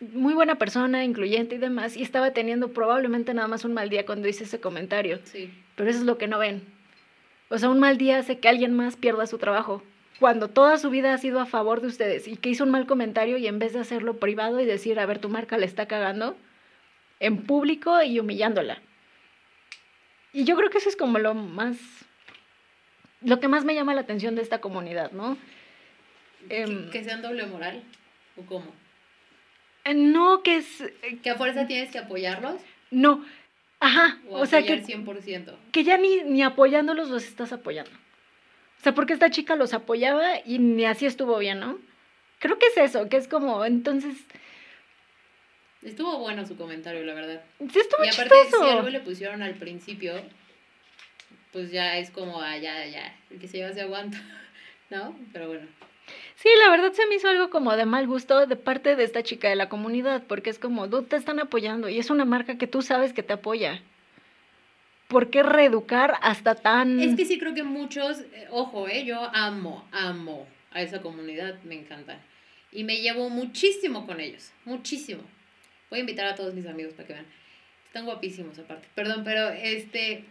[0.00, 4.06] muy buena persona, incluyente y demás, y estaba teniendo probablemente nada más un mal día
[4.06, 5.18] cuando hice ese comentario.
[5.24, 5.50] Sí.
[5.74, 6.62] Pero eso es lo que no ven.
[7.50, 9.82] O sea, un mal día hace que alguien más pierda su trabajo.
[10.18, 12.86] Cuando toda su vida ha sido a favor de ustedes y que hizo un mal
[12.86, 15.86] comentario y en vez de hacerlo privado y decir, a ver, tu marca le está
[15.86, 16.36] cagando,
[17.20, 18.80] en público y humillándola.
[20.32, 21.76] Y yo creo que eso es como lo más,
[23.22, 25.36] lo que más me llama la atención de esta comunidad, ¿no?
[26.48, 27.82] ¿Que, Em, que sean doble moral?
[28.36, 28.66] ¿O cómo?
[29.84, 32.60] Eh, No, que es, eh, ¿Que a fuerza tienes que apoyarlos?
[32.90, 33.24] no,
[33.80, 35.54] ajá, ¿O, o sea, apoyar que, 100%?
[35.72, 37.90] que ya ni, ni apoyándolos los estás apoyando.
[38.78, 41.78] O sea, porque esta chica los apoyaba y ni así estuvo bien, ¿no?
[42.38, 44.16] Creo que es eso, que es como, entonces,
[45.82, 47.42] Estuvo bueno su comentario, la verdad.
[47.58, 48.64] sí estuvo y aparte, chistoso.
[48.64, 50.12] si algo le pusieron al principio,
[51.52, 54.18] pues ya es como, ah, ya, ya, el que se lleva se aguanta,
[54.90, 55.16] ¿no?
[55.32, 55.66] Pero bueno.
[56.36, 59.22] Sí, la verdad se me hizo algo como de mal gusto de parte de esta
[59.22, 62.58] chica de la comunidad, porque es como, tú te están apoyando y es una marca
[62.58, 63.80] que tú sabes que te apoya.
[65.08, 67.00] ¿Por qué reeducar hasta tan...
[67.00, 71.60] Es que sí creo que muchos, eh, ojo, eh, yo amo, amo a esa comunidad,
[71.64, 72.20] me encantan.
[72.72, 75.22] Y me llevo muchísimo con ellos, muchísimo.
[75.88, 77.26] Voy a invitar a todos mis amigos para que vean.
[77.86, 78.86] Están guapísimos aparte.
[78.94, 80.24] Perdón, pero este,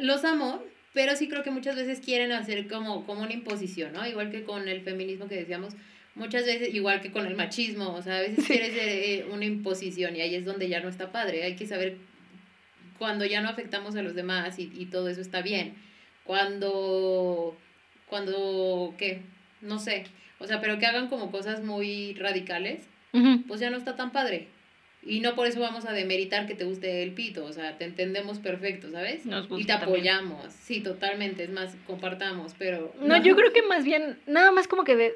[0.00, 0.62] los amo,
[0.92, 4.06] pero sí creo que muchas veces quieren hacer como, como una imposición, ¿no?
[4.06, 5.74] Igual que con el feminismo que decíamos,
[6.14, 8.52] muchas veces, igual que con el machismo, o sea, a veces Sí.
[8.52, 11.42] quieres ser eh, una imposición y ahí es donde ya no está padre.
[11.42, 11.96] Hay que saber
[12.98, 15.74] cuando ya no afectamos a los demás y, y todo eso está bien.
[16.24, 17.56] Cuando,
[18.08, 19.22] cuando, ¿qué?
[19.60, 20.04] No sé.
[20.38, 22.82] O sea, pero que hagan como cosas muy radicales,
[23.12, 23.42] Ujú.
[23.46, 24.48] pues ya no está tan padre.
[25.06, 27.84] Y no por eso vamos a demeritar que te guste el pito, o sea, te
[27.84, 29.26] entendemos perfecto, ¿sabes?
[29.26, 29.88] Nos gusta y te también.
[29.90, 32.94] apoyamos, sí, totalmente, es más, compartamos, pero...
[33.00, 35.14] No, yo creo que más bien, nada más como que de,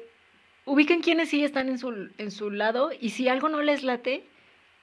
[0.65, 4.23] ubiquen quienes sí están en su, en su lado y si algo no les late,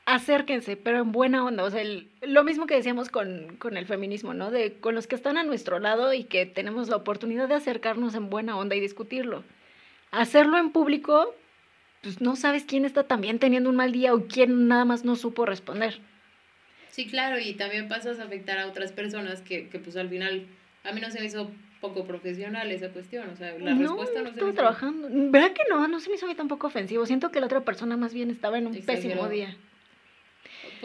[0.07, 1.65] acérquense, pero en buena onda.
[1.65, 4.51] O sea, el- lo mismo que decíamos con, con el feminismo, ¿no?
[4.51, 8.15] De con los que están a nuestro lado y que tenemos la oportunidad de acercarnos
[8.15, 9.45] en buena onda y discutirlo.
[10.13, 11.35] Hacerlo en público,
[12.03, 15.17] pues no sabes quién está también teniendo un mal día o quién nada más no
[15.17, 15.99] supo responder.
[16.91, 20.47] Sí, claro, y también pasas a afectar a otras personas que, que pues al final,
[20.85, 21.51] a mí no se me hizo
[21.81, 24.55] poco profesional esa cuestión, o sea, la no, respuesta no se me hizo...
[24.55, 25.09] trabajando.
[25.11, 25.87] ¿Verdad que no?
[25.89, 27.05] No se me hizo a mí tampoco ofensivo.
[27.05, 29.55] Siento que la otra persona más bien estaba en un pésimo día.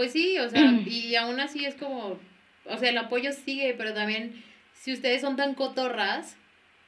[0.01, 2.17] Pues sí, o sea, y aún así es como,
[2.65, 4.43] o sea, el apoyo sigue, pero también
[4.73, 6.37] si ustedes son tan cotorras,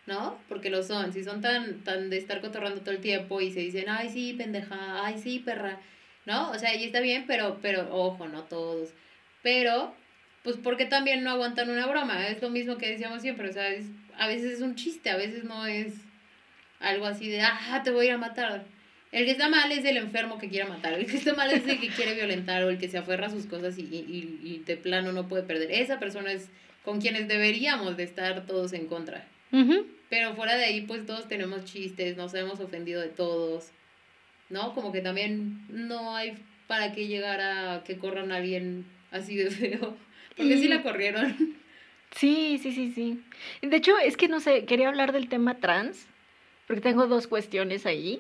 [0.07, 0.39] ¿no?
[0.49, 3.59] Porque lo son, si son tan, tan de estar cotorrando todo el tiempo y se
[3.59, 5.79] dicen, ay, sí, pendeja, ay, sí, perra,
[6.25, 6.49] ¿no?
[6.49, 8.89] O sea, ahí está bien, pero, pero, ojo, no todos,
[9.43, 9.93] pero,
[10.41, 12.27] pues, porque también no aguantan una broma?
[12.29, 13.85] Es lo mismo que decíamos siempre, o sea, es-
[14.17, 15.93] a veces es un chiste, a veces no es
[16.79, 18.65] algo así de, ah, te voy a ir a matar.
[19.13, 21.65] El que está mal es el enfermo que quiere matar, el que está mal es
[21.67, 24.63] el que quiere violentar o el que se aferra a sus cosas y, y, y
[24.65, 25.71] de plano no puede perder.
[25.71, 26.49] Esa persona es
[26.83, 29.25] con quienes deberíamos de estar todos en contra.
[29.51, 29.85] Ujú.
[30.09, 33.69] Pero fuera de ahí, pues todos tenemos chistes, nos hemos ofendido de todos,
[34.49, 34.73] ¿no?
[34.73, 36.33] Como que también no hay
[36.67, 39.95] para qué llegar a que corran a alguien así de feo.
[40.35, 41.55] Porque sí Y- la corrieron.
[42.15, 43.19] Sí, sí, sí, sí.
[43.61, 46.05] De hecho, es que no sé, quería hablar del tema trans,
[46.67, 48.19] porque tengo dos cuestiones ahí.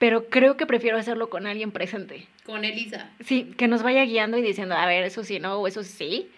[0.00, 2.26] Pero creo que prefiero hacerlo con alguien presente.
[2.46, 3.10] Con Elisa.
[3.22, 6.30] Sí, que nos vaya guiando y diciendo, a ver, eso sí, no, o eso sí.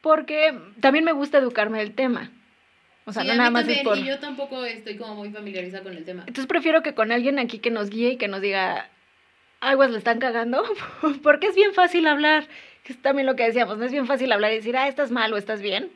[0.00, 2.32] Porque también me gusta educarme del tema.
[3.04, 3.96] O sea, sí, no a nada más es también, por...
[3.96, 6.24] y yo tampoco estoy como muy familiarizada con el tema.
[6.26, 8.88] Entonces prefiero que con alguien aquí que nos guíe y que nos diga,
[9.60, 10.64] aguas le están cagando,
[11.22, 12.48] porque es bien fácil hablar,
[12.86, 15.32] es también lo que decíamos, no es bien fácil hablar y decir, ah, estás mal
[15.32, 15.92] o estás bien,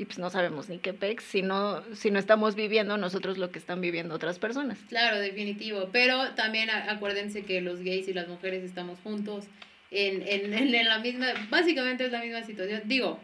[0.00, 3.50] y pues no sabemos ni qué pex, si no, si no estamos viviendo nosotros lo
[3.50, 4.78] que están viviendo otras personas.
[4.88, 5.90] Claro, definitivo.
[5.92, 9.44] Pero también acuérdense que los gays y las mujeres estamos juntos
[9.90, 12.80] en, en, en, en la misma, básicamente es la misma situación.
[12.86, 13.20] Digo,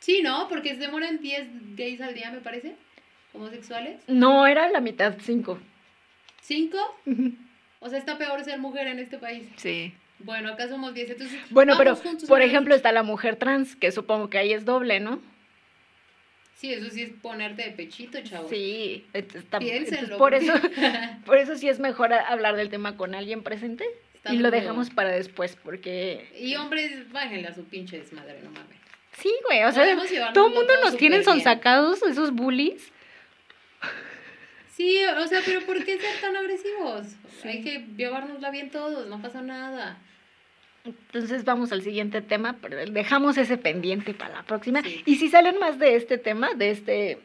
[0.00, 0.48] sí, ¿no?
[0.48, 2.74] Porque se mueren 10 gays al día, me parece,
[3.32, 4.02] homosexuales.
[4.06, 5.58] No, era la mitad, cinco.
[6.42, 6.76] ¿Cinco?
[7.80, 9.48] O sea, está peor ser mujer en este país.
[9.56, 9.94] Sí.
[10.18, 11.40] Bueno, acá somos 10, entonces...
[11.48, 11.96] Bueno, pero,
[12.28, 15.22] por ejemplo, está la mujer trans, que supongo que ahí es doble, ¿no?
[16.58, 18.48] Sí, eso sí es ponerte de pechito, chavo.
[18.48, 20.18] Sí, entonces, tam- Piénsenlo.
[20.18, 20.52] por eso,
[21.24, 23.84] por eso sí es mejor hablar del tema con alguien presente
[24.14, 28.50] Está y lo dejamos para después, porque Y hombres, bájenle a su pinche desmadre, no
[28.50, 28.76] mames.
[29.12, 29.84] sí, güey, o sea,
[30.34, 32.90] todo el mundo nos tienen sonsacados, esos bullies.
[34.74, 37.06] Sí, o sea, pero ¿por qué ser tan agresivos?
[37.42, 37.46] Sí.
[37.46, 39.96] Hay que llevárnosla bien todos, no pasa nada.
[41.12, 44.82] Entonces vamos al siguiente tema, pero dejamos ese pendiente para la próxima.
[44.82, 45.02] Sí.
[45.06, 47.18] Y si salen más de este tema, de este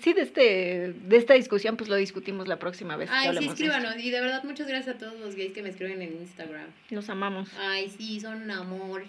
[0.00, 3.08] sí, de, este, de esta discusión, pues lo discutimos la próxima vez.
[3.08, 3.96] que Ay, sí, de escríbanos.
[3.98, 6.66] Y de verdad, muchas gracias a todos los gays que me escriben en Instagram.
[6.90, 7.50] Los amamos.
[7.58, 9.04] Ay, sí, son un amor.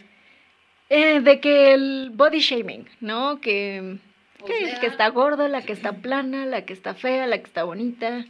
[0.90, 3.40] Eh, de que el body shaming, ¿no?
[3.42, 3.98] Que,
[4.46, 7.38] que el sea, que está gordo, la que está plana, la que está fea, la
[7.38, 8.26] que está bonita.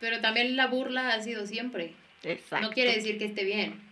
[0.00, 1.92] Pero también la burla ha sido siempre.
[2.24, 2.66] Exacto.
[2.66, 3.87] No quiere decir que esté bien.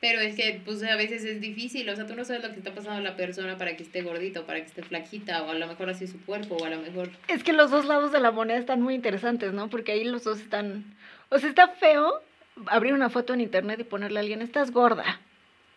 [0.00, 1.88] Pero es que, pues, a veces es difícil.
[1.88, 4.02] O sea, tú no sabes lo que está pasando a la persona para que esté
[4.02, 5.42] gordita o para que esté flaquita.
[5.42, 6.56] O a lo mejor así su cuerpo.
[6.56, 7.10] O a lo mejor...
[7.26, 9.68] Es que los dos lados de la moneda están muy interesantes, ¿no?
[9.68, 10.84] Porque ahí los dos están...
[11.30, 12.22] O sea, está feo
[12.66, 15.20] abrir una foto en internet y ponerle a alguien, estás gorda.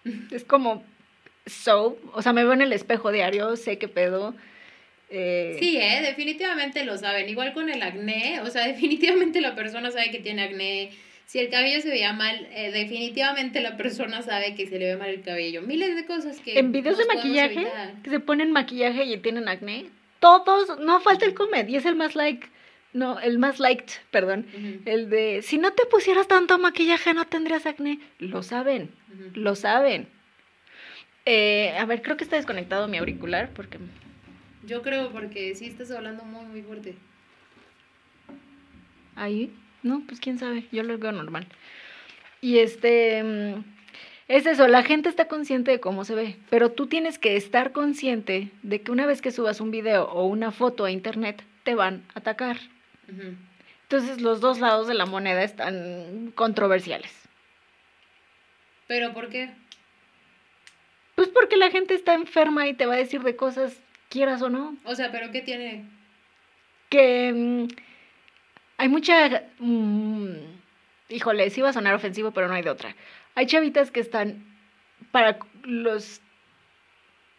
[0.31, 0.83] Es como,
[1.45, 4.33] so, o sea, me veo en el espejo diario, sé qué pedo.
[5.09, 6.01] eh, Sí, ¿eh?
[6.01, 7.29] Definitivamente lo saben.
[7.29, 8.39] Igual con el acné.
[8.41, 10.91] O sea, definitivamente la persona sabe que tiene acné.
[11.31, 14.97] Si el cabello se veía mal, eh, definitivamente la persona sabe que se le ve
[14.97, 15.61] mal el cabello.
[15.61, 16.59] Miles de cosas que...
[16.59, 18.01] En videos de maquillaje, evitar.
[18.01, 19.85] que se ponen maquillaje y tienen acné,
[20.19, 22.49] todos, no falta el comed, y es el más like,
[22.91, 24.45] no, el más liked, perdón,
[24.83, 28.91] el de, si no te pusieras tanto maquillaje no tendrías acné, lo saben,
[29.33, 30.09] lo saben.
[31.25, 33.77] Eh, a ver, creo que está desconectado mi auricular, porque,
[34.65, 36.95] Yo creo porque sí estás hablando muy, muy fuerte.
[39.15, 39.53] ahí,
[39.83, 41.47] no, pues quién sabe, yo lo veo normal.
[42.41, 43.63] Y este, mm,
[44.27, 47.71] es eso, la gente está consciente de cómo se ve, pero tú tienes que estar
[47.71, 51.75] consciente de que una vez que subas un video o una foto a internet, te
[51.75, 52.57] van a atacar.
[53.83, 57.11] Entonces los dos lados de la moneda están controversiales.
[58.87, 59.51] ¿Pero por qué?
[61.15, 63.77] Pues porque la gente está enferma y te va a decir de cosas,
[64.09, 65.85] quieras o no, O sea, ¿pero qué tiene?
[66.89, 67.67] que mm,
[68.81, 69.43] hay mucha...
[69.59, 70.33] mm,
[71.09, 72.95] híjole, sí va a sonar ofensivo, pero no hay de otra.
[73.35, 74.43] Hay chavitas que están
[75.11, 76.19] para los...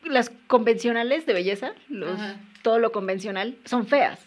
[0.04, 2.18] Las convencionales de belleza, los,
[2.62, 4.24] todo lo convencional, son feas.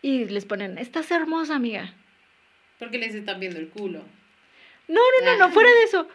[0.00, 1.92] Y les ponen, estás hermosa, amiga.
[2.78, 4.02] Porque les están viendo el culo.
[4.88, 6.08] No, no, no, no, fuera de eso.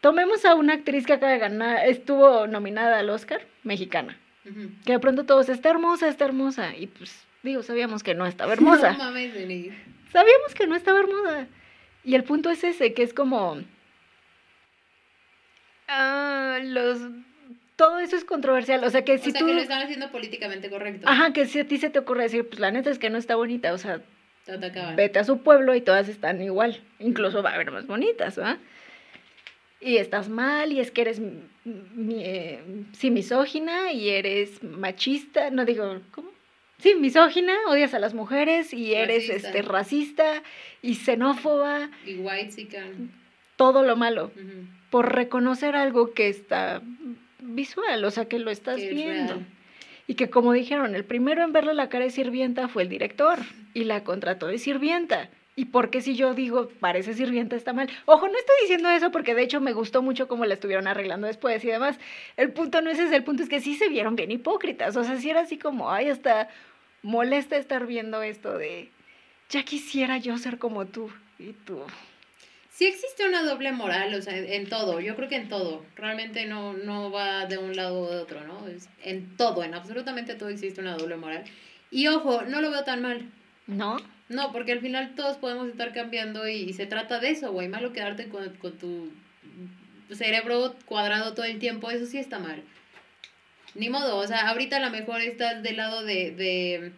[0.00, 4.18] Tomemos a una actriz que acaba de ganar, estuvo nominada al Oscar, mexicana.
[4.84, 6.76] Que de pronto todos, está hermosa, está hermosa.
[6.76, 8.92] Y pues, digo, sabíamos que no estaba hermosa.
[8.92, 9.32] No mames.
[10.12, 11.46] Sabíamos que no estaba hermosa.
[12.04, 13.62] Y el punto es ese, que es como...
[15.88, 16.98] ah, los...
[17.76, 18.84] Todo eso es controversial.
[18.84, 19.46] O sea, que si o sea, tú...
[19.46, 21.08] que lo están haciendo políticamente correcto.
[21.08, 23.18] Ajá, que si a ti se te ocurre decir, pues la neta es que no
[23.18, 23.72] está bonita.
[23.72, 24.00] O sea,
[24.46, 24.56] Te
[24.94, 26.80] vete a su pueblo y todas están igual.
[27.00, 28.58] Incluso va a haber más bonitas, ¿va?
[29.80, 31.40] Y estás mal y es que eres, m-
[31.94, 32.60] mi- eh,
[32.92, 36.30] sí, misógina y eres machista, no digo, ¿cómo?
[36.78, 39.48] Sí, misógina, odias a las mujeres y eres Racista.
[39.48, 40.42] este, racista
[40.82, 42.68] y xenófoba, Y white
[43.56, 44.32] todo lo malo,
[44.90, 46.82] por reconocer algo que está
[47.40, 49.34] visual, o sea, que lo estás viendo.
[49.34, 49.46] real.
[50.06, 53.38] Y que como dijeron, el primero en verle la cara de sirvienta fue el director
[53.72, 55.30] y la contrató de sirvienta.
[55.56, 57.88] ¿Y por qué si yo digo parece sirvienta está mal?
[58.06, 61.28] Ojo, no estoy diciendo eso porque de hecho me gustó mucho cómo la estuvieron arreglando
[61.28, 61.96] después y demás.
[62.36, 64.96] El punto no es ese, el punto es que sí se vieron bien hipócritas.
[64.96, 66.48] O sea, sí era así como, ay, hasta
[67.02, 68.90] molesta estar viendo esto de,
[69.48, 71.82] ya quisiera yo ser como tú y tú.
[72.70, 75.84] Sí existe una doble moral, o sea, en, en todo, yo creo que en todo,
[75.94, 78.66] realmente no, no va de un lado o de otro, ¿no?
[78.66, 81.44] Es, en todo, en absolutamente todo existe una doble moral.
[81.92, 83.30] Y ojo, no lo veo tan mal,
[83.66, 83.96] ¿No?
[84.28, 87.68] No, porque al final todos podemos estar cambiando y, y se trata de eso, güey,
[87.68, 89.12] malo quedarte con, con tu
[90.12, 92.62] cerebro cuadrado todo el tiempo, eso sí está mal.
[93.74, 96.92] Ni modo, o sea, ahorita a lo mejor estás del lado de, de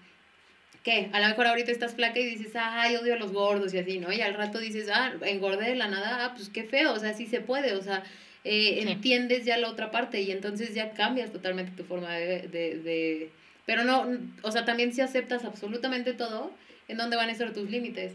[0.82, 1.08] ¿qué?
[1.12, 3.98] A lo mejor ahorita estás flaca y dices, ay, odio a los gordos y así,
[3.98, 4.12] ¿no?
[4.12, 7.14] Y al rato dices, ah, engordé de la nada, ah, pues qué feo, o sea,
[7.14, 8.04] sí se puede, o sea,
[8.44, 8.88] eh, Sí.
[8.88, 13.30] entiendes ya la otra parte y entonces ya cambias totalmente tu forma de, de, de...
[13.64, 14.06] Pero no,
[14.42, 16.52] o sea, también si aceptas absolutamente todo,
[16.88, 18.14] ¿en dónde van a estar tus límites?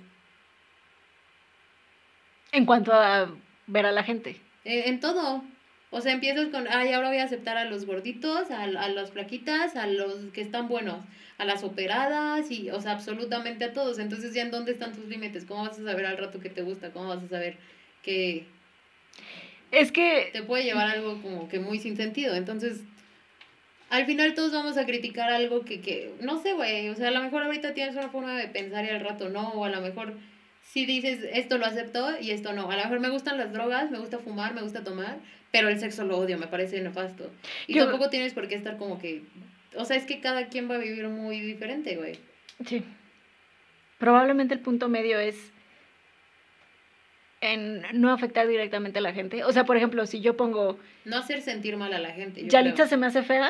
[2.51, 3.29] En cuanto a
[3.67, 4.41] ver a la gente.
[4.63, 5.43] Eh, en todo.
[5.89, 9.11] O sea, empiezas con, ay, ahora voy a aceptar a los gorditos, a, a las
[9.11, 11.05] flaquitas, a los que están buenos,
[11.37, 13.99] a las operadas y, o sea, absolutamente a todos.
[13.99, 15.45] Entonces, ¿ya en dónde están tus límites?
[15.45, 16.91] ¿Cómo vas a saber al rato que te gusta?
[16.93, 17.59] ¿Cómo vas a saber
[18.01, 18.55] que
[19.71, 22.35] Es que te puede llevar algo como que muy sin sentido?
[22.35, 22.83] Entonces,
[23.91, 27.11] al final todos vamos a criticar algo que, que no sé, güey, o sea, a
[27.11, 29.81] lo mejor ahorita tienes una forma de pensar y al rato no, o a lo
[29.81, 30.13] mejor
[30.63, 32.71] si dices esto lo acepto y esto no.
[32.71, 35.17] A lo mejor me gustan las drogas, me gusta fumar, me gusta tomar,
[35.51, 37.29] pero el sexo lo odio, me parece nefasto.
[37.67, 39.23] Y Yo- tampoco tienes por qué estar como que,
[39.75, 42.17] o sea, es que cada quien va a vivir muy diferente, güey.
[42.65, 42.83] Sí.
[43.99, 45.51] Probablemente el punto medio es
[47.41, 49.43] en no afectar directamente a la gente.
[49.43, 52.41] O sea, por ejemplo, si yo pongo, No hacer sentir mal a la gente.
[52.43, 52.87] yo Yalitza creo.
[52.87, 53.49] se me hace fea,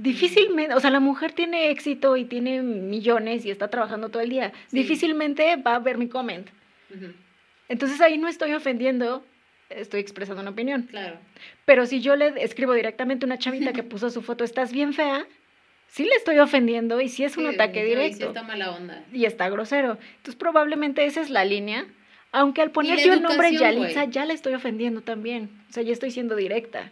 [0.00, 4.30] Difícilmente, o sea, la mujer tiene éxito y tiene millones y está trabajando todo el
[4.30, 4.52] día.
[4.68, 4.78] Sí.
[4.78, 6.48] Difícilmente va a ver mi comment.
[7.68, 9.24] Entonces ahí no estoy ofendiendo,
[9.70, 10.82] estoy expresando una opinión.
[10.84, 11.18] Claro.
[11.64, 14.94] Pero si yo le escribo directamente a una chavita que puso su foto, estás bien
[14.94, 15.26] fea,
[15.88, 18.38] sí le estoy ofendiendo y sí es un Sí, ataque definitivo, y sí directo.
[18.38, 19.04] está mala onda.
[19.12, 19.98] Y está grosero.
[20.16, 21.86] Entonces probablemente esa es la línea.
[22.30, 24.10] Aunque al poner yo el nombre Yalitza güey.
[24.12, 25.50] ya le estoy ofendiendo también.
[25.70, 26.90] O sea, ya estoy siendo directa.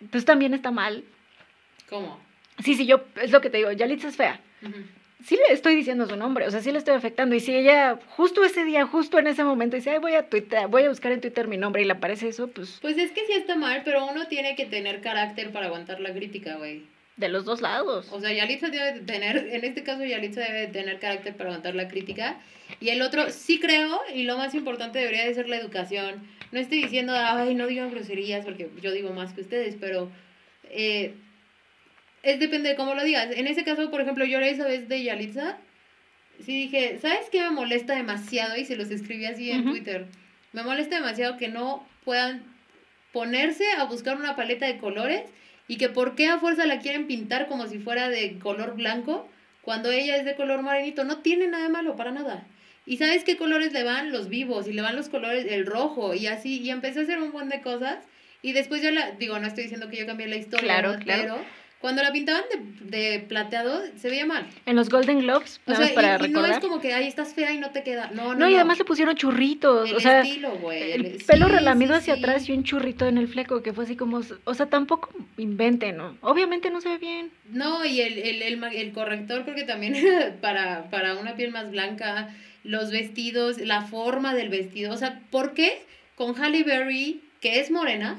[0.00, 1.04] Entonces también está mal.
[1.88, 2.20] ¿Cómo?
[2.64, 4.40] Sí, sí, yo, es lo que te digo, Yalitza es fea.
[5.24, 7.34] Sí le estoy diciendo su nombre, o sea, sí le estoy afectando.
[7.34, 10.68] Y si ella justo ese día, justo en ese momento, dice, Ay, voy a Twitter,
[10.68, 13.26] voy a buscar en Twitter mi nombre y le aparece eso, pues Pues es que
[13.26, 16.82] sí está mal, pero uno tiene que tener carácter para aguantar la crítica, güey.
[17.16, 18.08] de los dos lados.
[18.12, 21.50] O sea, Yalitza debe de tener, en este caso Yalitza debe de tener carácter para
[21.50, 22.36] aguantar la crítica.
[22.80, 26.28] Y el otro, sí creo, y lo más importante debería de ser la educación.
[26.52, 30.10] No estoy diciendo, ay, no digan groserías, porque yo digo más que ustedes, pero
[30.70, 31.14] eh,
[32.30, 33.28] es depende de cómo lo digas.
[33.34, 35.56] En ese caso, por ejemplo, yo esa vez de Yalitza,
[36.44, 38.56] sí dije, ¿sabes qué me molesta demasiado?
[38.56, 39.64] Y se los escribí así en.
[39.64, 40.06] Twitter.
[40.52, 42.42] Me molesta demasiado que no puedan
[43.12, 45.22] ponerse a buscar una paleta de colores
[45.66, 49.28] y que por qué a fuerza la quieren pintar como si fuera de color blanco
[49.62, 51.04] cuando ella es de color morenito.
[51.04, 52.46] No tiene nada de malo, para nada.
[52.86, 54.12] ¿Y sabes qué colores le van?
[54.12, 57.18] Los vivos, y le van los colores, el rojo, y así, y empecé a hacer
[57.18, 57.98] un buen de cosas.
[58.40, 61.22] Y después yo la, digo, no estoy diciendo que yo cambié la historia, Claro, claro.
[61.22, 61.36] pero
[61.80, 62.42] cuando la pintaban
[62.80, 64.46] de, de plateado, se veía mal.
[64.66, 66.92] En los Golden Globes, O nada más sea, para y, y no es como que,
[66.92, 68.10] ay, estás fea y no te queda.
[68.12, 70.92] No, no, no, y además le pusieron churritos, el o sea, estilo, güey.
[70.92, 72.20] el el- pelo sí, relamido sí, hacia sí.
[72.20, 75.96] atrás y un churrito en el fleco, que fue así como, o sea, tampoco inventen,
[75.96, 76.16] ¿no?
[76.20, 77.30] Obviamente no se ve bien.
[77.50, 79.94] No, y el, el, el, corrector creo que también
[80.40, 84.92] para, para una piel más blanca, los vestidos, la forma del vestido.
[84.92, 85.82] O sea, ¿por qué
[86.16, 88.18] con Halle Berry, que es morena,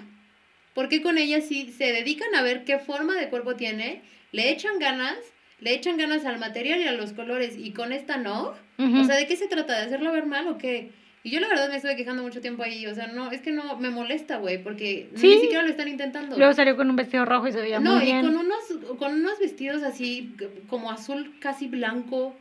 [0.80, 4.02] por qué con ella sí se dedican a ver qué forma de cuerpo tiene,
[4.32, 5.18] le echan ganas,
[5.60, 8.54] le echan ganas al material y a los colores, y con esta no?
[8.78, 9.78] O sea, ¿de qué se trata?
[9.78, 10.92] ¿De hacerlo ver mal o qué?
[11.22, 13.52] Y yo la verdad me estuve quejando mucho tiempo ahí, o sea, no, es que
[13.52, 15.28] no, me molesta, güey, porque Sí.
[15.28, 16.38] ni siquiera lo están intentando.
[16.38, 18.22] Luego salió con un vestido rojo y se veía No, muy y bien.
[18.22, 18.64] con unos,
[18.98, 20.34] con unos vestidos así,
[20.70, 22.38] como azul casi blanco,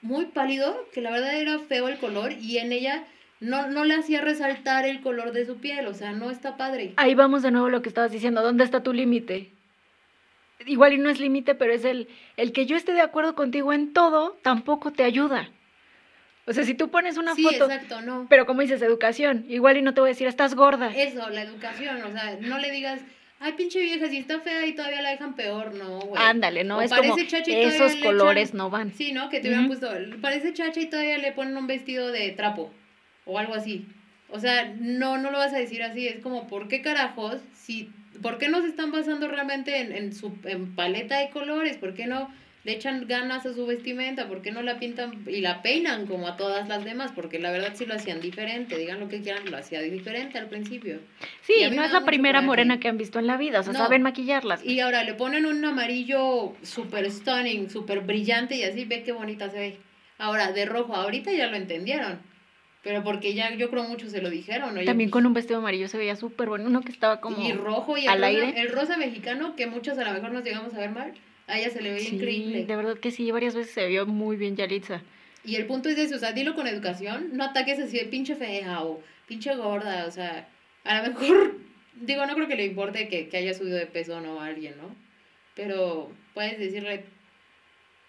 [0.00, 3.04] muy pálido, que la verdad era feo el color, y en ella
[3.42, 6.92] no, no le hacía resaltar el color de su piel, o sea, no está padre.
[6.96, 9.50] Ahí vamos de nuevo a lo que estabas diciendo, ¿dónde está tu límite?
[10.64, 13.72] Igual y no es límite, pero es el, el que yo esté de acuerdo contigo
[13.72, 15.50] en todo, tampoco te ayuda.
[16.46, 18.26] O sea, si tú pones una sí, foto, exacto, no.
[18.30, 20.92] pero como dices, educación, igual y no te voy a decir, estás gorda.
[20.94, 23.00] Eso, la educación, o sea, no le digas,
[23.40, 26.22] ay, pinche vieja, si está fea y todavía la dejan peor, no, güey.
[26.22, 26.78] Ándale, ¿no?
[26.78, 28.92] O es como, esos colores echan- no van.
[28.94, 29.28] Sí, ¿no?
[29.30, 29.78] Que te hubieran Ujú.
[29.80, 32.72] puesto, parece chacha y todavía le ponen un vestido de trapo
[33.24, 33.86] o algo así.
[34.28, 37.36] O sea, no, no lo vas a decir así, es como, ¿por qué carajos?
[37.54, 37.90] Si,
[38.22, 41.76] ¿Por qué no se están basando realmente en, en su en paleta de colores?
[41.76, 42.32] ¿Por qué no
[42.64, 44.28] le echan ganas a su vestimenta?
[44.28, 47.10] ¿Por qué no la pintan y la peinan como a todas las demás?
[47.14, 50.48] Porque la verdad sí lo hacían diferente, digan lo que quieran, lo hacía diferente al
[50.48, 51.00] principio.
[51.42, 52.46] Sí, no es la primera coraje.
[52.46, 53.78] morena que han visto en la vida, o sea, No.
[53.80, 54.64] saben maquillarlas.
[54.64, 59.50] Y ahora le ponen un amarillo super stunning, super brillante y así ve qué bonita
[59.50, 59.76] se ve.
[60.18, 62.20] Ahora, de rojo, ahorita ya lo entendieron.
[62.82, 64.76] Pero porque ya yo creo muchos se lo dijeron.
[64.76, 67.40] Oye, También pues, con un vestido amarillo se veía súper bueno, uno que estaba como...
[67.46, 68.60] Y rojo y el, al rosa, aire.
[68.60, 71.12] el rosa mexicano, que muchos a lo mejor nos llegamos a ver mal,
[71.46, 72.64] a ella se le veía Sí, increíble.
[72.64, 75.00] de verdad que sí, varias veces se vio muy bien Yalitza.
[75.44, 78.34] Y el punto es ese, o sea, dilo con educación, no ataques así de pinche
[78.34, 80.48] fea o pinche gorda, o sea,
[80.84, 81.54] a lo mejor,
[82.00, 84.46] digo, no creo que le importe que, que haya subido de peso o no a
[84.46, 84.94] alguien, ¿no?
[85.54, 87.04] Pero puedes decirle,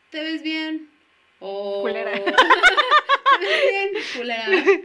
[0.09, 0.89] te ves bien,
[1.39, 1.83] o...
[3.43, 4.47] Bien, culera.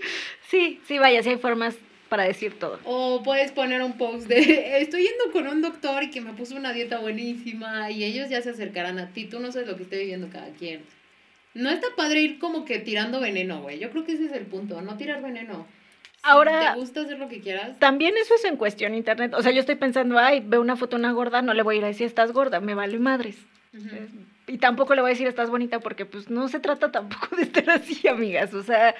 [0.48, 1.76] Sí, sí, vaya, sí hay formas
[2.08, 2.80] para decir todo.
[2.84, 6.56] O puedes poner un post de, estoy yendo con un doctor y que me puso
[6.56, 9.82] una dieta buenísima y ellos ya se acercarán a ti, tú no sabes lo que
[9.82, 10.80] esté viviendo cada quien.
[11.52, 13.78] No está padre ir como que tirando veneno, güey.
[13.78, 15.66] Yo creo que ese es el punto, no tirar veneno.
[16.14, 17.78] Si Ahora- te gusta hacer lo que quieras.
[17.78, 19.34] También eso es en cuestión internet.
[19.34, 21.74] O sea, yo estoy pensando, ay, veo una foto de una gorda, no le voy
[21.76, 23.36] a ir a decir estás gorda, me vale madres.
[23.74, 23.86] Ujú.
[24.48, 27.42] Y tampoco le voy a decir estás bonita porque pues no se trata tampoco de
[27.42, 28.52] estar así, amigas.
[28.54, 28.94] O sea,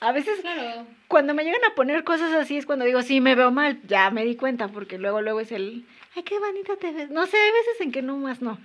[0.00, 0.86] a veces Claro.
[1.08, 4.10] cuando me llegan a poner cosas así es cuando digo, sí, me veo mal, ya
[4.10, 5.86] me di cuenta, porque luego, luego es el,
[6.16, 7.10] ay, qué bonita te ves.
[7.10, 8.58] No sé, hay veces en que no más no.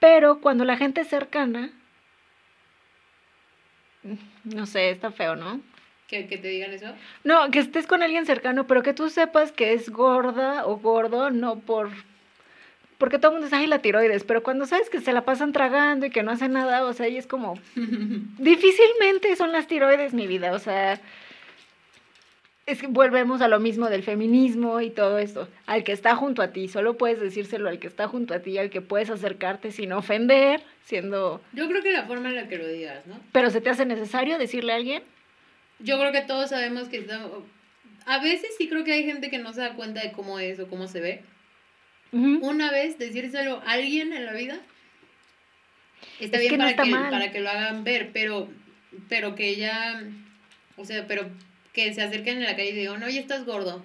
[0.00, 1.70] Pero cuando la gente es cercana,
[4.02, 4.14] mm,
[4.56, 5.60] no sé, está feo, ¿no?
[6.08, 6.86] Que, que te digan eso.
[7.24, 11.30] No, que estés con alguien cercano, pero que tú sepas que es gorda o gordo,
[11.30, 11.90] no por...
[13.04, 15.52] Porque todo el mundo dice, ay, la tiroides, pero cuando sabes que se la pasan
[15.52, 17.60] tragando y que no hacen nada, o sea, y es como,
[18.38, 20.98] difícilmente son las tiroides, mi vida, o sea,
[22.64, 25.50] es que volvemos a lo mismo del feminismo y todo esto.
[25.66, 28.56] Al que está junto a ti, solo puedes decírselo al que está junto a ti,
[28.56, 31.42] al que puedes acercarte sin ofender, siendo...
[31.52, 33.20] Yo creo que la forma en la que lo digas, ¿no?
[33.32, 35.02] Pero se te hace necesario decirle a alguien.
[35.78, 37.06] Yo creo que todos sabemos que.
[38.06, 40.58] A veces sí creo que hay gente que no se da cuenta de cómo es
[40.58, 41.22] o cómo se ve.
[42.12, 44.56] Una vez decírselo a alguien en la vida
[46.20, 47.10] está Es bien que no para, está que, mal.
[47.10, 48.48] para que lo hagan ver, pero,
[49.08, 50.00] pero que ella,
[50.76, 51.28] o sea, pero
[51.72, 53.84] que se acerquen en la calle y digan, oye, estás gordo,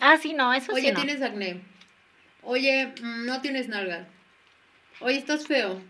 [0.00, 1.00] Ah, sí, no, eso oye, sí no.
[1.02, 1.60] tienes acné,
[2.42, 4.06] oye, mm, no tienes nalgas,
[5.00, 5.80] oye, estás feo.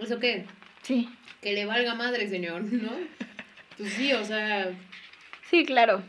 [0.00, 0.44] ¿Eso qué?
[0.82, 1.08] Sí,
[1.40, 2.92] Que le valga madre, señor, ¿no?
[3.78, 4.70] Pues sí, o sea,
[5.50, 6.02] sí, claro.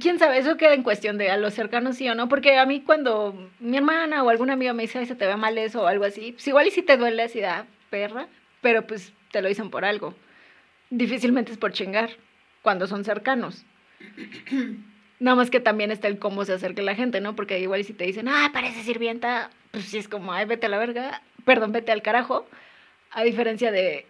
[0.00, 2.66] Quién sabe, eso queda en cuestión de a los cercanos sí o no, porque a
[2.66, 5.82] mí cuando mi hermana o alguna amiga me dice, ay, se te ve mal eso
[5.82, 8.28] o algo así, pues igual y si te duele así, da perra,
[8.60, 10.14] pero pues te lo dicen por algo.
[10.90, 12.10] Difícilmente es por chingar,
[12.62, 13.64] cuando son cercanos.
[15.18, 17.34] Nada más que también está el cómo se acerca la gente, ¿no?
[17.36, 20.66] Porque igual y si te dicen, ah, parece sirvienta, pues sí es como, ay, vete
[20.66, 22.46] a la verga, perdón, vete al carajo.
[23.12, 24.04] A diferencia de,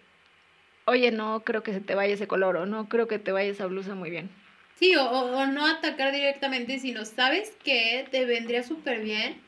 [0.85, 3.49] oye, no creo que se te vaya ese color o no creo que te vaya
[3.49, 4.29] esa blusa muy bien.
[4.79, 8.07] Sí, o, o, no atacar directamente, sino, ¿sabes qué?
[8.11, 9.41] Te vendría súper bien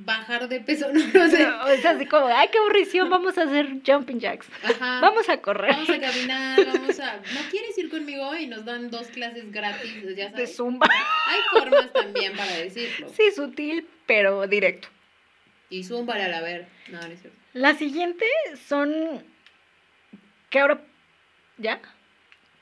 [0.00, 1.46] bajar de peso, no, no sé.
[1.46, 4.46] O es así como, ay, qué aburrición, vamos a hacer jumping jacks.
[4.62, 5.00] Ajá.
[5.00, 5.72] Vamos a correr.
[5.72, 7.16] Vamos a caminar, vamos a...
[7.16, 8.34] ¿No quieres ir conmigo?
[8.36, 10.56] Y nos dan dos clases gratis, ya De sabes.
[10.56, 10.86] zumba.
[11.26, 13.08] Hay formas también para decirlo.
[13.08, 14.88] Sí, sutil, pero directo.
[15.70, 16.66] Y zúmbale a la ver.
[16.90, 17.38] No, no es cierto.
[17.52, 18.24] La siguiente
[18.68, 19.24] son
[20.48, 20.80] que ahora
[21.58, 21.80] ya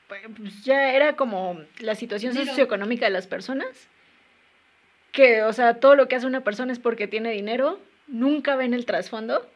[0.07, 2.45] pues ya era como la situación Dilo.
[2.47, 3.89] socioeconómica de las personas
[5.11, 8.73] que o sea todo lo que hace una persona es porque tiene dinero nunca ven
[8.73, 9.49] el trasfondo.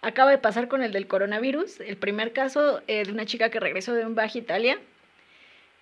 [0.00, 3.60] Acaba de pasar con el del coronavirus el primer caso eh, de una chica que
[3.60, 4.78] regresó de un viaje a Italia.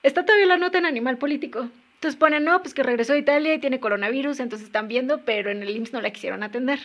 [0.03, 1.69] Está todavía la nota en Animal Político.
[1.95, 5.51] Entonces ponen no pues que regresó de Italia y tiene coronavirus entonces están viendo pero
[5.51, 6.81] en el IMSS no la quisieron atender.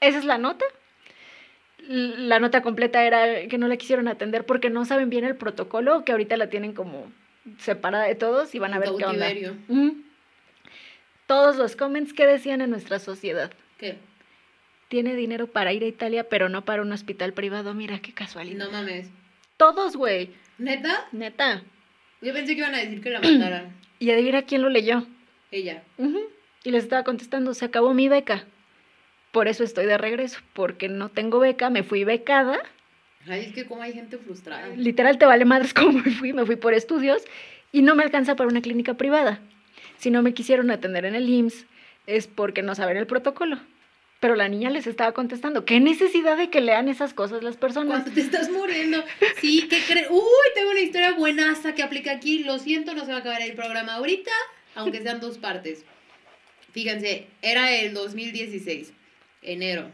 [0.00, 0.64] Esa es la nota
[1.88, 6.04] la nota completa era que no la quisieron atender porque no saben bien el protocolo,
[6.04, 7.10] que ahorita la tienen como
[7.58, 9.28] separada de todos y van a ver qué onda.
[11.26, 13.50] Todos los comments que decían en nuestra sociedad.
[13.78, 13.96] ¿Qué?
[14.88, 17.74] Tiene dinero para ir a Italia, pero no para un hospital privado.
[17.74, 18.66] Mira qué casualidad.
[18.66, 19.08] No mames.
[19.56, 20.30] Todos, güey.
[20.58, 21.06] ¿Neta?
[21.12, 21.62] Neta.
[22.20, 23.72] Yo pensé que iban a decir que la mataran.
[24.00, 25.06] Y adivina quién lo leyó.
[25.50, 25.82] Ella.
[26.64, 28.44] Y les estaba contestando, se acabó mi beca.
[29.34, 32.60] Por eso estoy de regreso, porque no tengo beca, me fui becada.
[33.26, 34.68] Ay, es que como hay gente frustrada.
[34.76, 37.20] literal te vale madres como me fui, me fui por estudios
[37.72, 39.40] y no me alcanza para una clínica privada.
[39.98, 41.66] Si no me quisieron atender en el IMSS
[42.06, 43.58] es porque no saben el protocolo.
[44.20, 48.02] Pero la niña les estaba contestando, ¿qué necesidad de que lean esas cosas las personas?
[48.02, 49.02] Cuando te estás muriendo.
[49.40, 50.06] Sí, ¿qué crees?
[50.10, 52.44] Uy, tengo una historia buenaza que aplica aquí.
[52.44, 54.30] Lo siento, no se va a acabar el programa ahorita,
[54.76, 55.84] aunque sean dos partes.
[56.72, 58.92] Fíjense, era el 2016,
[59.44, 59.90] enero.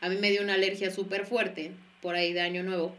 [0.00, 1.72] A mí me dio una alergia súper fuerte,
[2.02, 2.96] por ahí de Año Nuevo,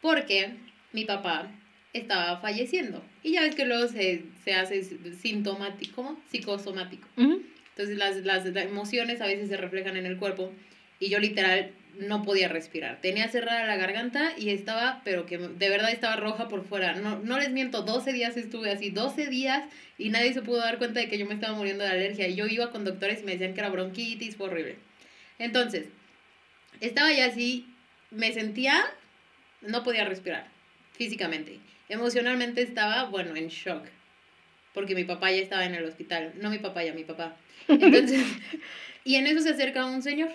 [0.00, 0.50] porque
[0.92, 1.50] mi papá
[1.92, 3.04] estaba falleciendo.
[3.22, 4.82] Y ya ves que luego se, se hace
[5.14, 6.22] sintomático, ¿cómo?
[6.30, 7.06] Psicosomático.
[7.16, 10.52] Entonces las, las emociones a veces se reflejan en el cuerpo
[11.00, 13.00] y yo literal no podía respirar.
[13.00, 16.94] Tenía cerrada la garganta y estaba, pero que de verdad estaba roja por fuera.
[16.94, 19.64] No, no les miento, 12 días estuve así, 12 días
[19.98, 22.28] y nadie se pudo dar cuenta de que yo me estaba muriendo de alergia.
[22.28, 24.76] Y yo iba con doctores y me decían que era bronquitis, fue horrible.
[25.38, 25.86] Entonces,
[26.80, 27.66] estaba ya así,
[28.10, 28.84] me sentía,
[29.60, 30.46] no podía respirar
[30.92, 31.58] físicamente.
[31.88, 33.84] Emocionalmente estaba, bueno, en shock.
[34.72, 36.32] Porque mi papá ya estaba en el hospital.
[36.40, 37.36] No mi papá, ya mi papá.
[37.68, 38.24] Entonces,
[39.04, 40.30] y en eso se acerca un señor.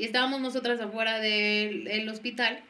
[0.00, 2.60] Y estábamos nosotras afuera del el hospital.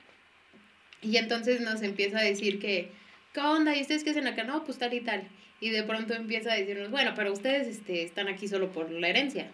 [1.01, 2.91] Y entonces nos empieza a decir que,
[3.33, 3.77] ¿qué onda?
[3.77, 4.43] ¿Y ustedes qué hacen acá?
[4.43, 5.23] No, pues tal y tal.
[5.61, 9.07] Y de pronto empieza a decirnos, bueno, pero ustedes este, están aquí solo por la
[9.07, 9.49] herencia.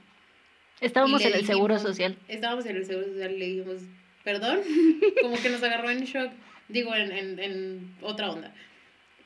[0.81, 2.17] Estábamos en el seguro social.
[2.29, 3.83] Estábamos en el seguro social y le dijimos,
[4.25, 4.61] perdón,
[5.21, 6.33] como que nos agarró en shock,
[6.69, 8.55] digo, en, en, en otra onda.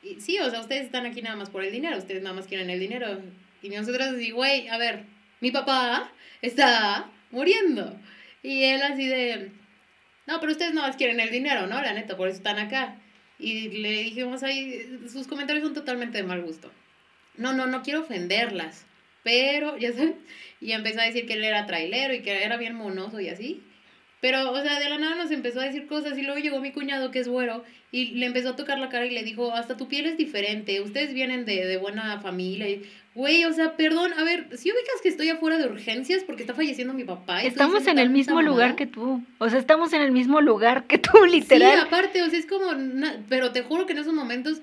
[0.02, 2.48] Y sí, o sea, ustedes están aquí nada más por el dinero, ustedes nada más
[2.48, 3.20] quieren el dinero.
[3.62, 5.04] Y nosotros así, güey, a ver,
[5.38, 6.10] mi papá
[6.42, 7.96] está muriendo.
[8.42, 9.52] Y él así de,
[10.26, 11.80] no, pero ustedes nada más quieren el dinero, ¿no?
[11.80, 12.96] La neta, por eso están acá.
[13.38, 16.70] Y le dijimos ahí, sus comentarios son totalmente de mal gusto.
[17.36, 18.86] No, no, no quiero ofenderlas,
[19.22, 20.14] pero, ya sabes,
[20.60, 23.62] y empezó a decir que él era trailero y que era bien monoso y así.
[24.20, 26.72] Pero, o sea, de la nada nos empezó a decir cosas y luego llegó mi
[26.72, 29.76] cuñado que es güero y le empezó a tocar la cara y le dijo, hasta
[29.76, 32.68] tu piel es diferente, ustedes vienen de, de buena familia.
[32.68, 36.42] Y, Güey, o sea, perdón, a ver, si ubicas que estoy afuera de urgencias porque
[36.42, 37.42] está falleciendo mi papá.
[37.42, 39.24] Estamos en el mismo lugar que tú.
[39.38, 41.80] O sea, estamos en el mismo lugar que tú, literal.
[41.80, 42.66] Sí, aparte, o sea, es como,
[43.28, 44.62] pero te juro que en esos momentos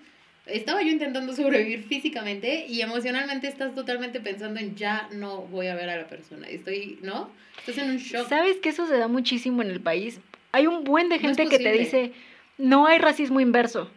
[0.49, 5.75] estaba yo intentando sobrevivir físicamente y emocionalmente estás totalmente pensando en ya no voy a
[5.75, 6.47] ver a la persona.
[6.47, 7.29] Estoy, ¿no?
[7.59, 8.27] Estás en un shock.
[8.27, 10.19] ¿Sabes que eso se da muchísimo en el país?
[10.51, 12.13] Hay un buen de No gente que te dice,
[12.57, 13.89] no hay racismo inverso.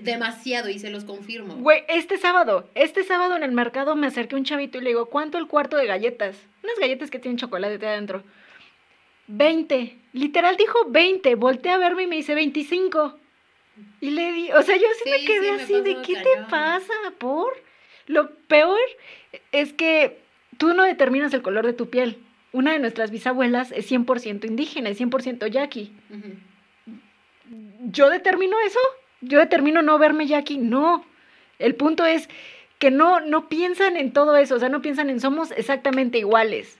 [0.00, 1.56] Demasiado y se los confirmo.
[1.56, 4.90] Güey, este sábado, este sábado en el mercado me acerqué a un chavito y le
[4.90, 6.36] digo, ¿cuánto el cuarto de galletas?
[6.62, 8.22] Unas galletas que tienen chocolate adentro.
[9.26, 9.96] 20.
[10.12, 11.34] Literal dijo 20.
[11.34, 13.19] Volteé a verme y me dice 25.
[14.00, 16.14] Y le di, o sea, yo sí, me Sí, quedé sí, me así de, ¿qué
[16.16, 16.92] te pasa?
[17.18, 17.52] ¿Por?
[18.06, 18.78] Lo peor
[19.52, 20.18] es que
[20.58, 22.18] tú no determinas el color de tu piel.
[22.52, 25.92] Una de nuestras bisabuelas es 100% indígena, es 100% yaqui.
[27.90, 28.78] ¿Yo determino eso?
[29.20, 30.58] ¿Yo determino no verme yaqui?
[30.58, 31.04] No.
[31.58, 32.28] El punto es
[32.78, 36.78] que no, no piensan en todo eso, o sea, no piensan en somos exactamente iguales.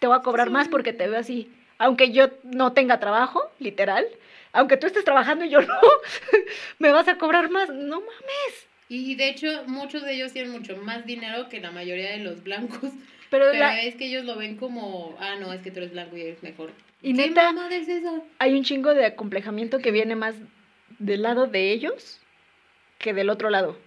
[0.00, 0.52] Te voy a cobrar Sí.
[0.52, 1.50] más porque te veo así.
[1.78, 4.04] Aunque yo no tenga trabajo, literal,
[4.52, 5.74] aunque tú estés trabajando y yo no,
[6.78, 7.68] me vas a cobrar más.
[7.70, 8.66] No mames.
[8.88, 12.42] Y de hecho, muchos de ellos tienen mucho más dinero que la mayoría de los
[12.42, 12.90] blancos.
[13.30, 15.92] Pero, Pero la- es que ellos lo ven como, ah, no, es que tú eres
[15.92, 16.72] blanco y eres mejor.
[17.02, 18.24] Y ¿Qué neta- es eso?
[18.38, 20.34] hay un chingo de acomplejamiento que viene más
[20.98, 22.20] del lado de ellos
[22.98, 23.78] que del otro lado.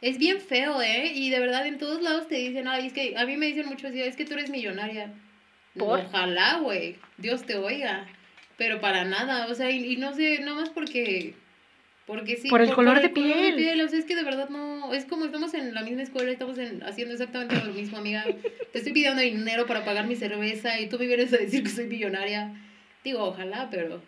[0.00, 1.12] Es bien feo, ¿eh?
[1.14, 3.66] Y de verdad en todos lados te dicen, ay, es que a mí me dicen
[3.66, 5.12] mucho así, es que tú eres millonaria.
[5.76, 5.98] ¿Por?
[6.00, 8.06] Ojalá, güey, Dios te oiga.
[8.60, 11.32] Pero para nada, o sea, y, y no sé, nada más porque,
[12.06, 12.50] porque sí.
[12.50, 13.54] Por el color de el color piel.
[13.54, 16.30] piel, O sea, es que de verdad no, es como estamos en la misma escuela,
[16.30, 18.22] estamos en- haciendo exactamente lo mismo, amiga.
[18.70, 21.70] Te estoy pidiendo dinero para pagar mi cerveza y tú me vienes a decir que
[21.70, 22.54] soy millonaria.
[23.02, 24.02] Digo, ojalá, pero...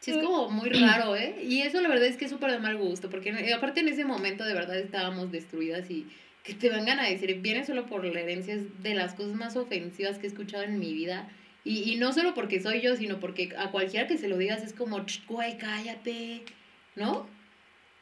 [0.00, 1.36] Sí, es como muy raro, ¿eh?
[1.46, 4.06] Y eso la verdad es que es súper de mal gusto, porque aparte en ese
[4.06, 6.06] momento de verdad estábamos destruidas y
[6.42, 9.56] que te vengan a decir, viene solo por la herencia, es de las cosas más
[9.56, 11.28] ofensivas que he escuchado en mi vida.
[11.64, 14.62] Y, y no solo porque soy yo, sino porque a cualquiera que se lo digas
[14.62, 16.42] es como, "Ch, güey, cállate,
[16.94, 17.26] ¿no?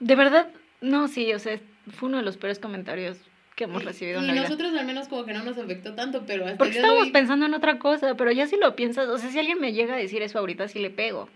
[0.01, 0.49] De verdad,
[0.81, 1.61] no, sí, o sea,
[1.93, 3.19] fue uno de los peores comentarios
[3.55, 4.43] que hemos recibido Y en la vida.
[4.45, 7.55] nosotros al menos como que no nos afectó tanto, pero hasta Porque estábamos pensando en
[7.55, 10.23] otra cosa, pero ya si lo piensas, o sea, si alguien me llega a decir
[10.23, 11.29] eso ahorita, sí le pego.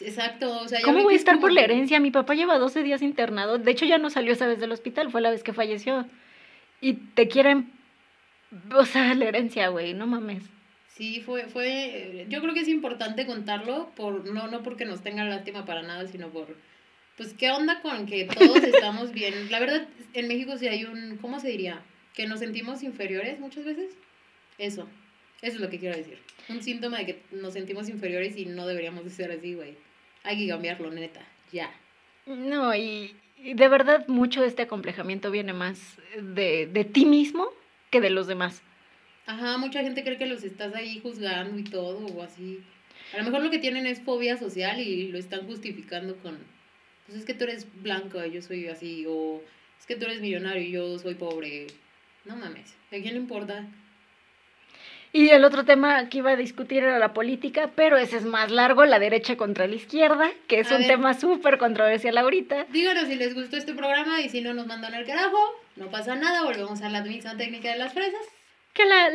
[0.00, 2.00] Exacto, o sea, ¿Cómo voy a es estar por la herencia?
[2.00, 3.58] Mi papá lleva 12 días internado.
[3.58, 6.06] De hecho, ya no salió esa vez del hospital, fue la vez que falleció.
[6.80, 7.70] Y te quieren.
[8.74, 10.42] O sea, la herencia, güey, no mames.
[10.98, 15.00] Sí, fue, fue, eh, yo creo que es importante contarlo, por, no, no porque nos
[15.00, 16.56] tengan lástima para nada, sino por,
[17.16, 19.48] pues, ¿qué onda con que todos estamos bien?
[19.48, 21.80] La verdad, en México sí hay un, ¿cómo se diría?
[22.14, 23.96] Que nos sentimos inferiores muchas veces.
[24.58, 24.88] Eso,
[25.40, 26.18] eso es lo que quiero decir.
[26.48, 29.76] Un síntoma de que nos sentimos inferiores y no deberíamos de ser así, güey.
[30.24, 31.70] Hay que cambiarlo, neta, ya.
[32.26, 37.46] No, y, y de verdad mucho de este acomplejamiento viene más de, de ti mismo
[37.90, 38.64] que de los demás.
[39.28, 42.60] Ajá, mucha gente cree que los estás ahí juzgando y todo, o así.
[43.12, 46.38] A lo mejor lo que tienen es fobia social y lo están justificando con,
[47.06, 49.42] pues es que tú eres blanco y yo soy así, o
[49.78, 51.66] es que tú eres millonario y yo soy pobre.
[52.24, 53.66] No mames, ¿a quién le importa?
[55.12, 58.50] Y el otro tema que iba a discutir era la política, pero ese es más
[58.50, 60.88] largo, la derecha contra la izquierda, que es A un ver.
[60.90, 62.64] tema súper controversial ahorita.
[62.70, 65.38] Díganos si les gustó este programa y si no nos mandan al carajo,
[65.76, 68.20] no pasa nada, volvemos a la misma técnica de las fresas.
[68.74, 69.10] Que la,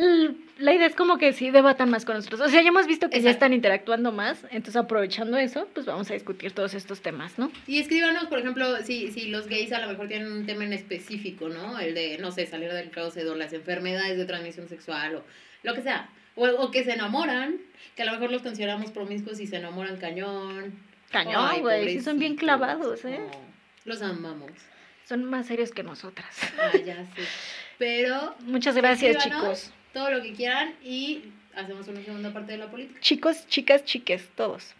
[0.58, 2.40] la idea es como que sí debatan más con nosotros.
[2.42, 3.36] O sea, ya hemos visto que ya Exacto.
[3.36, 7.50] están interactuando más, entonces aprovechando eso, pues vamos a discutir todos estos temas, ¿no?
[7.66, 10.74] Y escríbanos, por ejemplo, si, si los gays a lo mejor tienen un tema en
[10.74, 11.78] específico, ¿no?
[11.80, 15.24] El de, no sé, salir del closet o las enfermedades de transmisión sexual o
[15.62, 16.10] lo que sea.
[16.36, 17.58] O, o que se enamoran,
[17.96, 20.74] que a lo mejor los consideramos promiscuos y se enamoran cañón.
[21.10, 23.20] Cañón, güey, sí son bien clavados, ¿eh?
[23.32, 23.40] Oh,
[23.84, 24.50] los amamos.
[25.06, 26.36] Son más serios que nosotras.
[26.58, 27.22] Ah, ya sé.
[27.78, 29.72] Pero Muchas gracias, chicos.
[29.92, 31.24] todo lo que quieran y
[31.54, 33.00] hacemos una segunda parte de la política.
[33.00, 34.74] Chicos, chicas, chiques, todos.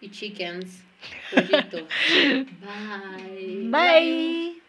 [0.00, 0.82] Y chickens.
[1.34, 3.68] Bye.
[3.70, 4.62] Bye.